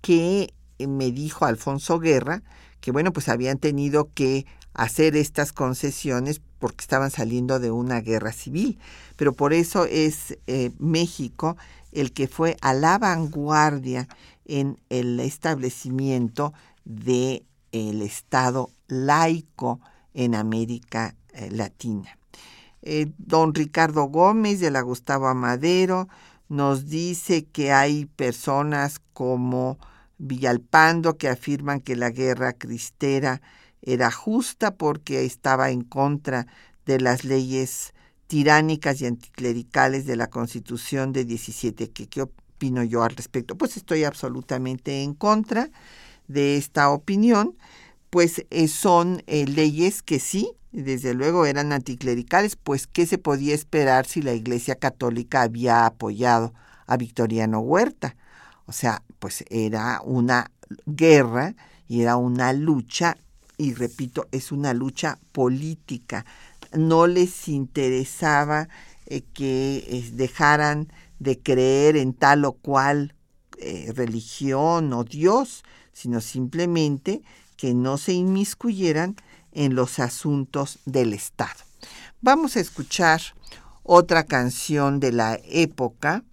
[0.00, 2.42] que me dijo Alfonso Guerra
[2.80, 8.32] que bueno pues habían tenido que hacer estas concesiones porque estaban saliendo de una guerra
[8.32, 8.78] civil.
[9.16, 10.38] Pero por eso es
[10.78, 11.56] México
[11.92, 14.08] el que fue a la vanguardia
[14.44, 16.52] en el establecimiento
[16.84, 19.80] del el Estado laico
[20.14, 22.18] en América eh, Latina.
[22.82, 26.08] Eh, don Ricardo Gómez de la Gustavo Amadero
[26.48, 29.78] nos dice que hay personas como
[30.18, 33.40] Villalpando que afirman que la guerra cristera
[33.80, 36.46] era justa porque estaba en contra
[36.84, 37.94] de las leyes
[38.30, 41.90] tiránicas y anticlericales de la Constitución de 17.
[41.90, 43.56] ¿Qué, ¿Qué opino yo al respecto?
[43.56, 45.68] Pues estoy absolutamente en contra
[46.28, 47.56] de esta opinión,
[48.08, 53.52] pues eh, son eh, leyes que sí, desde luego eran anticlericales, pues ¿qué se podía
[53.52, 56.54] esperar si la Iglesia Católica había apoyado
[56.86, 58.14] a Victoriano Huerta?
[58.66, 60.52] O sea, pues era una
[60.86, 61.56] guerra
[61.88, 63.16] y era una lucha
[63.60, 66.24] y repito, es una lucha política.
[66.72, 68.68] No les interesaba
[69.06, 73.14] eh, que dejaran de creer en tal o cual
[73.58, 77.22] eh, religión o Dios, sino simplemente
[77.56, 79.16] que no se inmiscuyeran
[79.52, 81.60] en los asuntos del Estado.
[82.20, 83.20] Vamos a escuchar
[83.82, 86.24] otra canción de la época.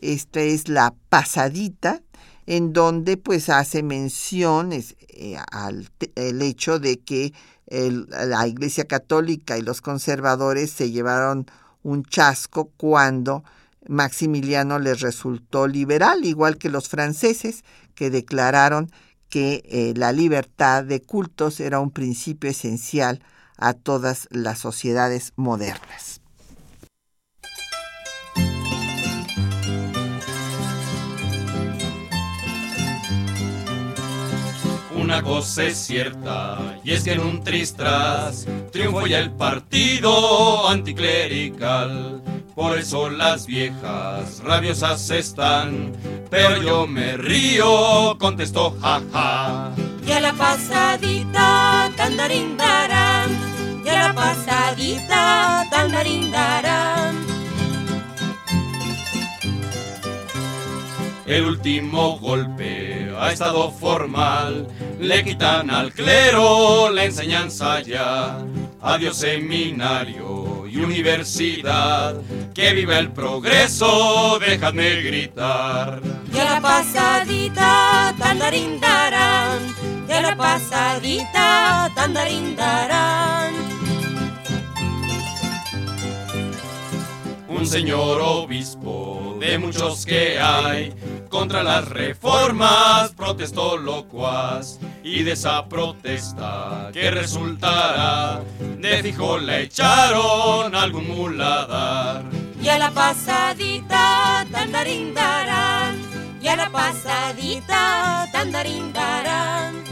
[0.00, 2.02] Esta es La Pasadita
[2.48, 7.34] en donde pues hace mención eh, al el hecho de que
[7.66, 11.44] la Iglesia Católica y los conservadores se llevaron
[11.82, 13.44] un chasco cuando
[13.86, 18.90] Maximiliano les resultó liberal, igual que los franceses que declararon
[19.28, 23.22] que eh, la libertad de cultos era un principio esencial
[23.58, 26.22] a todas las sociedades modernas.
[35.08, 42.20] Una cosa es cierta, y es que en un tristras triunfó ya el partido anticlerical.
[42.54, 45.94] Por eso las viejas rabiosas están,
[46.28, 49.70] pero yo me río, contestó jaja.
[50.06, 53.30] Y a la pasadita, tandarindarán,
[53.82, 57.27] y a la pasadita, tandarindarán.
[61.28, 64.66] El último golpe ha estado formal
[64.98, 68.38] le quitan al clero la enseñanza ya.
[68.80, 72.14] Adiós seminario y universidad,
[72.54, 76.00] que viva el progreso, déjame gritar.
[76.32, 79.58] Ya la pasadita, tandarindarán,
[80.08, 83.52] ya la pasadita, tandarindarán.
[87.48, 90.92] Un señor obispo de muchos que hay,
[91.28, 98.42] contra las reformas protestó locuaz y de esa protesta que resultará
[98.78, 102.24] de fijo le echaron algún muladar.
[102.60, 105.96] Y a la pasadita tandarindarán,
[106.42, 109.84] y a la pasadita tandarindarán.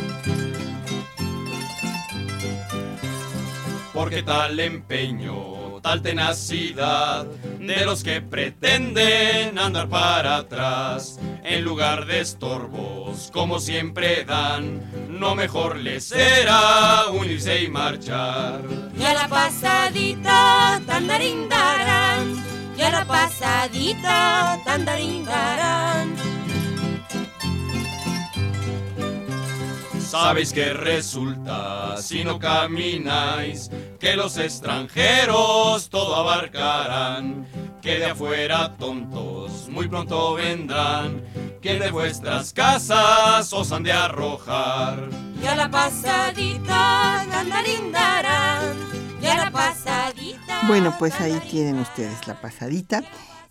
[3.92, 5.55] Porque tal empeño
[6.02, 7.26] tenacidad
[7.58, 15.34] de los que pretenden andar para atrás en lugar de estorbos como siempre dan no
[15.34, 18.60] mejor les será unirse y marchar
[18.98, 26.35] y a la pasadita tandarindarán y a la pasadita, tandarindarán.
[30.22, 37.46] Sabéis que resulta si no camináis, que los extranjeros todo abarcarán,
[37.82, 41.22] que de afuera tontos muy pronto vendrán,
[41.60, 45.08] que de vuestras casas os han de arrojar.
[45.42, 48.76] Y a la pasadita, tandarindarán.
[49.20, 50.60] Y a la pasadita.
[50.66, 53.02] Bueno, pues ahí tienen ustedes la pasadita.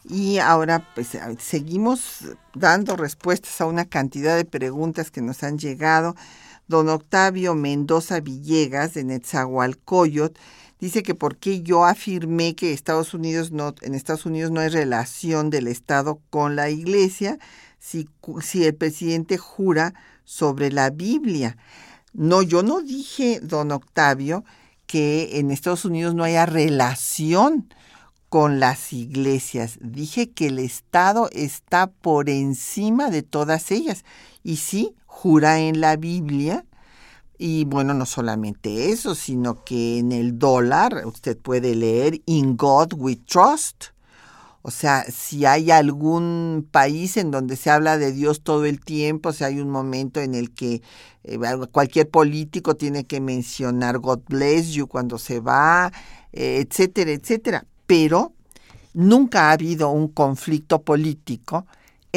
[0.08, 6.16] Y ahora pues seguimos dando respuestas a una cantidad de preguntas que nos han llegado.
[6.68, 10.38] Don Octavio Mendoza Villegas de Netzahualcoyot
[10.80, 14.70] dice que por qué yo afirmé que Estados Unidos no, en Estados Unidos no hay
[14.70, 17.38] relación del Estado con la Iglesia
[17.80, 18.10] si,
[18.42, 19.94] si el presidente jura
[20.24, 21.58] sobre la Biblia.
[22.14, 24.44] No, yo no dije, don Octavio,
[24.88, 27.68] que en Estados Unidos no haya relación
[28.30, 29.78] con las iglesias.
[29.82, 34.04] Dije que el Estado está por encima de todas ellas.
[34.44, 36.66] Y sí, jura en la Biblia.
[37.38, 42.94] Y bueno, no solamente eso, sino que en el dólar usted puede leer In God
[42.96, 43.86] We Trust.
[44.62, 49.32] O sea, si hay algún país en donde se habla de Dios todo el tiempo,
[49.32, 50.82] si hay un momento en el que
[51.24, 51.40] eh,
[51.72, 55.92] cualquier político tiene que mencionar God bless you cuando se va,
[56.34, 57.66] eh, etcétera, etcétera.
[57.86, 58.34] Pero
[58.94, 61.66] nunca ha habido un conflicto político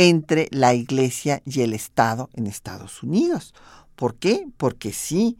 [0.01, 3.53] entre la Iglesia y el Estado en Estados Unidos.
[3.97, 4.47] ¿Por qué?
[4.57, 5.39] Porque sí,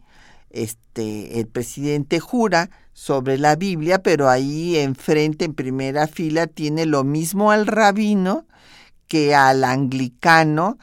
[0.49, 7.05] este, el presidente jura sobre la Biblia, pero ahí enfrente, en primera fila, tiene lo
[7.05, 8.47] mismo al rabino
[9.07, 10.77] que al anglicano,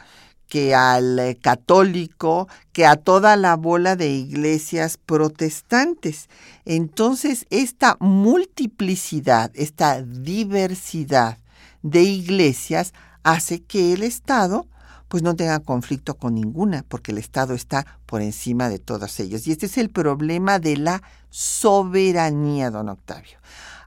[0.48, 6.30] que al eh, católico, que a toda la bola de iglesias protestantes.
[6.64, 11.36] Entonces, esta multiplicidad, esta diversidad
[11.82, 12.94] de iglesias
[13.26, 14.68] hace que el Estado
[15.08, 19.46] pues no tenga conflicto con ninguna, porque el Estado está por encima de todos ellos.
[19.46, 23.38] Y este es el problema de la soberanía, don Octavio.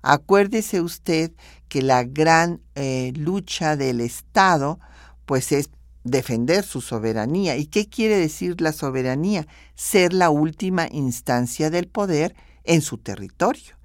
[0.02, 1.32] Acuérdese usted
[1.70, 4.80] que la gran eh, lucha del Estado,
[5.26, 5.70] pues es
[6.04, 7.56] defender su soberanía.
[7.56, 9.48] ¿Y qué quiere decir la soberanía?
[9.76, 12.36] Ser la última instancia del poder
[12.66, 13.76] en su territorio.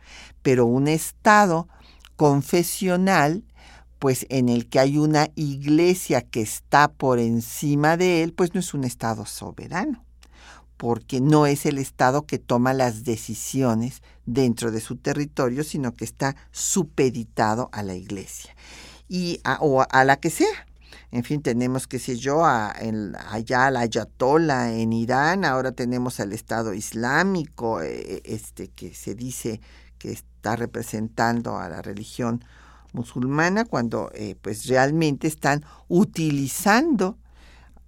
[0.43, 1.69] Pero un Estado
[2.17, 3.45] confesional
[3.99, 8.61] pues en el que hay una iglesia que está por encima de él, pues no
[8.61, 10.05] es un Estado soberano,
[10.77, 16.05] porque no es el Estado que toma las decisiones dentro de su territorio, sino que
[16.05, 18.55] está supeditado a la iglesia
[19.09, 20.67] y o a la que sea.
[21.11, 22.75] En fin, tenemos, qué sé yo, a,
[23.31, 29.61] allá al Ayatollah en Irán, ahora tenemos al Estado Islámico, eh, este que se dice
[29.99, 32.45] que está representando a la religión
[32.95, 37.19] musulmana cuando eh, pues realmente están utilizando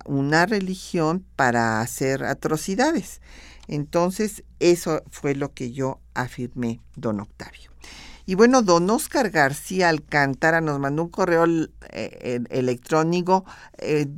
[0.05, 3.21] una religión para hacer atrocidades.
[3.69, 7.71] Entonces, eso fue lo que yo afirmé, don Octavio.
[8.27, 11.45] Y bueno, don Oscar García Alcántara nos mandó un correo
[11.91, 13.45] eh, electrónico
[13.79, 14.09] eh,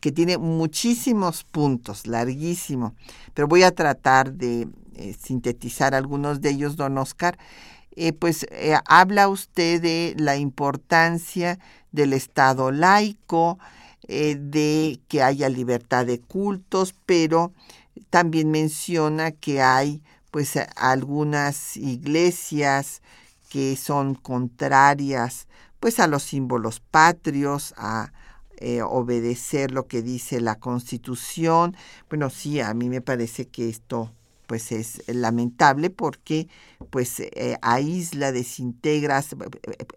[0.00, 2.94] que tiene muchísimos puntos, larguísimo,
[3.34, 4.68] pero voy a tratar de
[5.20, 7.38] sintetizar algunos de ellos, don Oscar.
[8.00, 11.58] Eh, pues eh, habla usted de la importancia
[11.90, 13.58] del Estado laico,
[14.06, 17.52] eh, de que haya libertad de cultos, pero
[18.08, 23.02] también menciona que hay pues algunas iglesias
[23.48, 25.48] que son contrarias
[25.80, 28.12] pues a los símbolos patrios, a
[28.86, 31.76] obedecer lo que dice la Constitución.
[32.08, 34.12] Bueno, sí, a mí me parece que esto
[34.48, 36.48] pues es lamentable porque
[36.90, 39.22] pues eh, aísla, desintegra,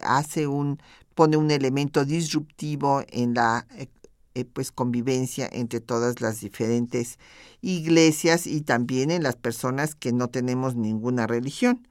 [0.01, 0.77] hace un,
[1.15, 3.87] pone un elemento disruptivo en la eh,
[4.35, 7.17] eh, pues convivencia entre todas las diferentes
[7.61, 11.87] iglesias y también en las personas que no tenemos ninguna religión.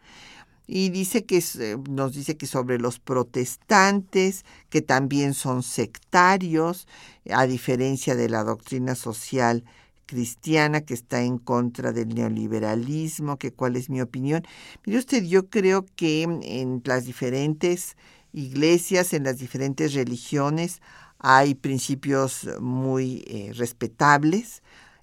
[0.66, 1.42] Y dice que
[1.88, 6.86] nos dice que sobre los protestantes, que también son sectarios,
[7.30, 9.64] a diferencia de la doctrina social
[10.10, 14.42] cristiana que está en contra del neoliberalismo, que cuál es mi opinión.
[14.84, 17.96] Mire usted, yo creo que en las diferentes
[18.32, 20.80] iglesias, en las diferentes religiones,
[21.20, 24.62] hay principios muy eh, respetables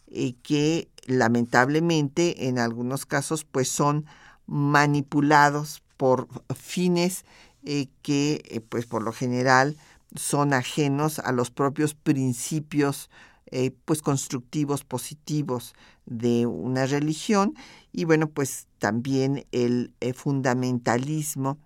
[0.09, 4.05] y que lamentablemente en algunos casos pues son
[4.45, 7.23] manipulados por fines
[7.63, 9.77] eh, que eh, pues por lo general
[10.15, 13.09] son ajenos a los propios principios
[13.49, 15.73] eh, pues constructivos, positivos
[16.05, 17.53] de una religión
[17.93, 21.57] y bueno, pues también el eh, fundamentalismo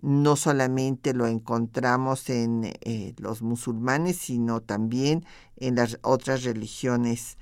[0.00, 5.26] no solamente lo encontramos en eh, los musulmanes, sino también
[5.56, 7.36] en las otras religiones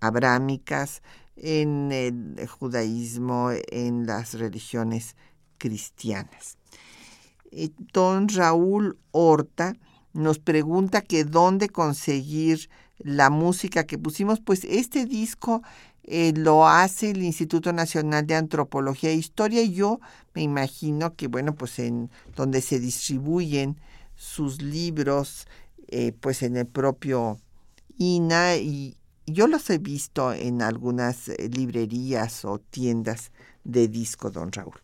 [0.00, 1.02] abrámicas,
[1.36, 5.16] en el judaísmo, en las religiones
[5.56, 6.58] cristianas.
[7.94, 9.74] Don Raúl Horta
[10.14, 15.62] nos pregunta que dónde conseguir la música que pusimos, pues este disco
[16.04, 20.00] eh, lo hace el Instituto Nacional de Antropología e Historia y yo
[20.34, 23.80] me imagino que, bueno, pues en donde se distribuyen
[24.14, 25.46] sus libros,
[25.88, 27.38] eh, pues en el propio
[27.98, 28.96] INA y
[29.26, 33.32] yo los he visto en algunas eh, librerías o tiendas
[33.64, 34.74] de disco, don Raúl.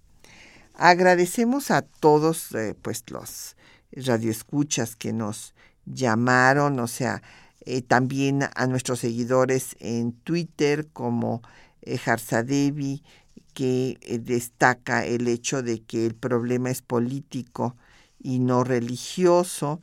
[0.74, 2.48] Agradecemos a todos,
[2.80, 3.56] pues los
[3.92, 5.54] radioescuchas que nos
[5.86, 7.22] llamaron, o sea,
[7.62, 11.42] eh, también a nuestros seguidores en Twitter como
[11.82, 13.02] eh, Harzadevi,
[13.54, 17.76] que eh, destaca el hecho de que el problema es político
[18.22, 19.82] y no religioso.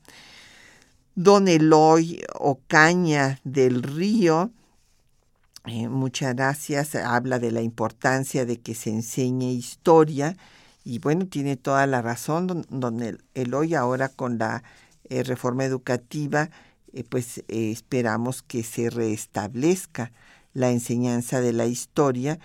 [1.16, 4.52] Don Eloy Ocaña del Río,
[5.66, 10.38] muchas gracias, habla de la importancia de que se enseñe historia
[10.88, 14.64] y bueno, tiene toda la razón, don, don Eloy ahora con la
[15.10, 16.50] reforma educativa
[16.94, 20.12] eh, pues eh, esperamos que se restablezca
[20.54, 22.40] la enseñanza de la historia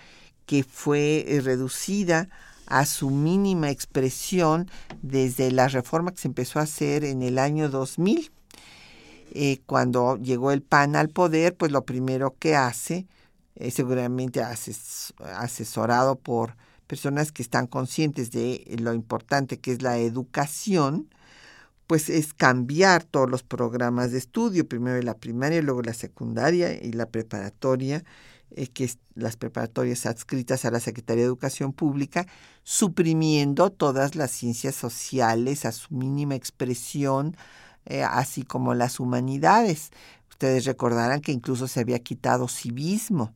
[0.45, 2.29] que fue eh, reducida
[2.67, 4.69] a su mínima expresión
[5.01, 8.31] desde la reforma que se empezó a hacer en el año 2000.
[9.65, 13.07] cuando llegó el PAN al poder, pues lo primero que hace,
[13.71, 16.55] seguramente asesorado por
[16.93, 21.09] personas que están conscientes de lo importante que es la educación,
[21.87, 26.91] pues es cambiar todos los programas de estudio, primero la primaria, luego la secundaria y
[26.91, 28.03] la preparatoria,
[28.51, 32.27] eh, que es las preparatorias adscritas a la Secretaría de Educación Pública,
[32.61, 37.35] suprimiendo todas las ciencias sociales a su mínima expresión,
[37.87, 39.89] eh, así como las humanidades.
[40.29, 43.33] Ustedes recordarán que incluso se había quitado civismo,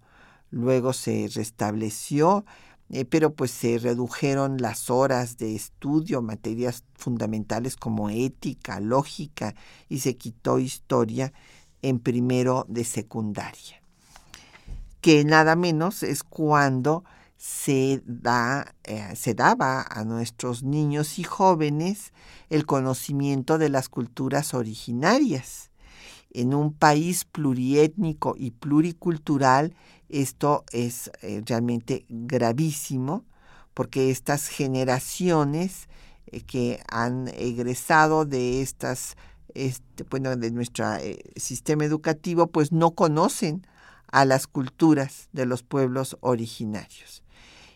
[0.51, 2.45] luego se restableció
[2.89, 9.55] eh, pero pues se redujeron las horas de estudio, materias fundamentales como ética, lógica,
[9.89, 11.33] y se quitó historia
[11.81, 13.81] en primero de secundaria.
[15.01, 17.03] Que nada menos es cuando
[17.37, 22.13] se, da, eh, se daba a nuestros niños y jóvenes
[22.49, 25.69] el conocimiento de las culturas originarias.
[26.31, 29.73] En un país pluriétnico y pluricultural,
[30.09, 33.25] esto es eh, realmente gravísimo
[33.73, 35.87] porque estas generaciones
[36.27, 39.15] eh, que han egresado de estas
[39.53, 43.65] este, bueno, de nuestro eh, sistema educativo, pues no conocen
[44.11, 47.23] a las culturas de los pueblos originarios.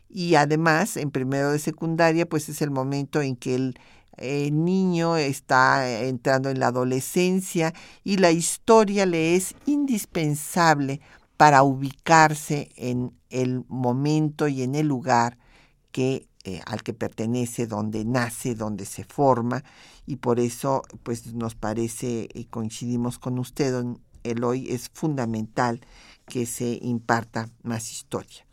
[0.10, 3.76] Y además, en primero de secundaria, pues es el momento en que el
[4.64, 7.74] niño está entrando en la adolescencia
[8.04, 11.02] y la historia le es indispensable
[11.42, 15.40] para ubicarse en el momento y en el lugar
[15.92, 19.64] que eh, al que pertenece, donde nace, donde se forma,
[20.06, 25.82] y por eso pues nos parece y coincidimos con usted, don Eloy, es fundamental
[26.28, 28.46] que se imparta más historia.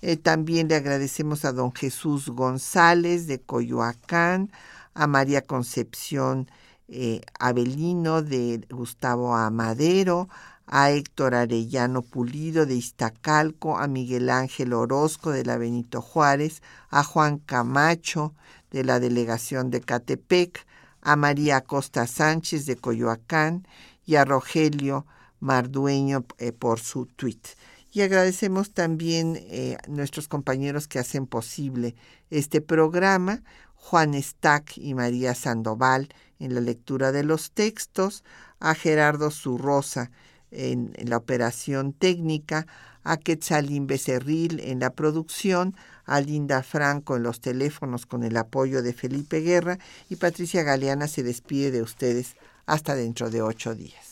[0.00, 4.50] Eh, también le agradecemos a don Jesús González de Coyoacán,
[4.94, 6.48] a María Concepción
[6.88, 10.28] eh, Avelino de Gustavo Amadero,
[10.66, 17.04] a Héctor Arellano Pulido de Iztacalco, a Miguel Ángel Orozco de la Benito Juárez, a
[17.04, 18.34] Juan Camacho
[18.70, 20.66] de la delegación de Catepec,
[21.02, 23.66] a María Costa Sánchez de Coyoacán
[24.06, 25.06] y a Rogelio
[25.40, 27.40] Mardueño eh, por su tweet.
[27.92, 31.94] Y agradecemos también eh, a nuestros compañeros que hacen posible
[32.30, 33.42] este programa,
[33.74, 36.08] Juan Stack y María Sandoval
[36.38, 38.24] en la lectura de los textos,
[38.60, 40.10] a Gerardo Zurrosa
[40.52, 42.66] en, la operación técnica,
[43.04, 45.74] a Quetzalín Becerril en la producción,
[46.04, 49.78] a Linda Franco en los teléfonos con el apoyo de Felipe Guerra
[50.08, 52.36] y Patricia Galeana se despide de ustedes
[52.66, 54.11] hasta dentro de ocho días.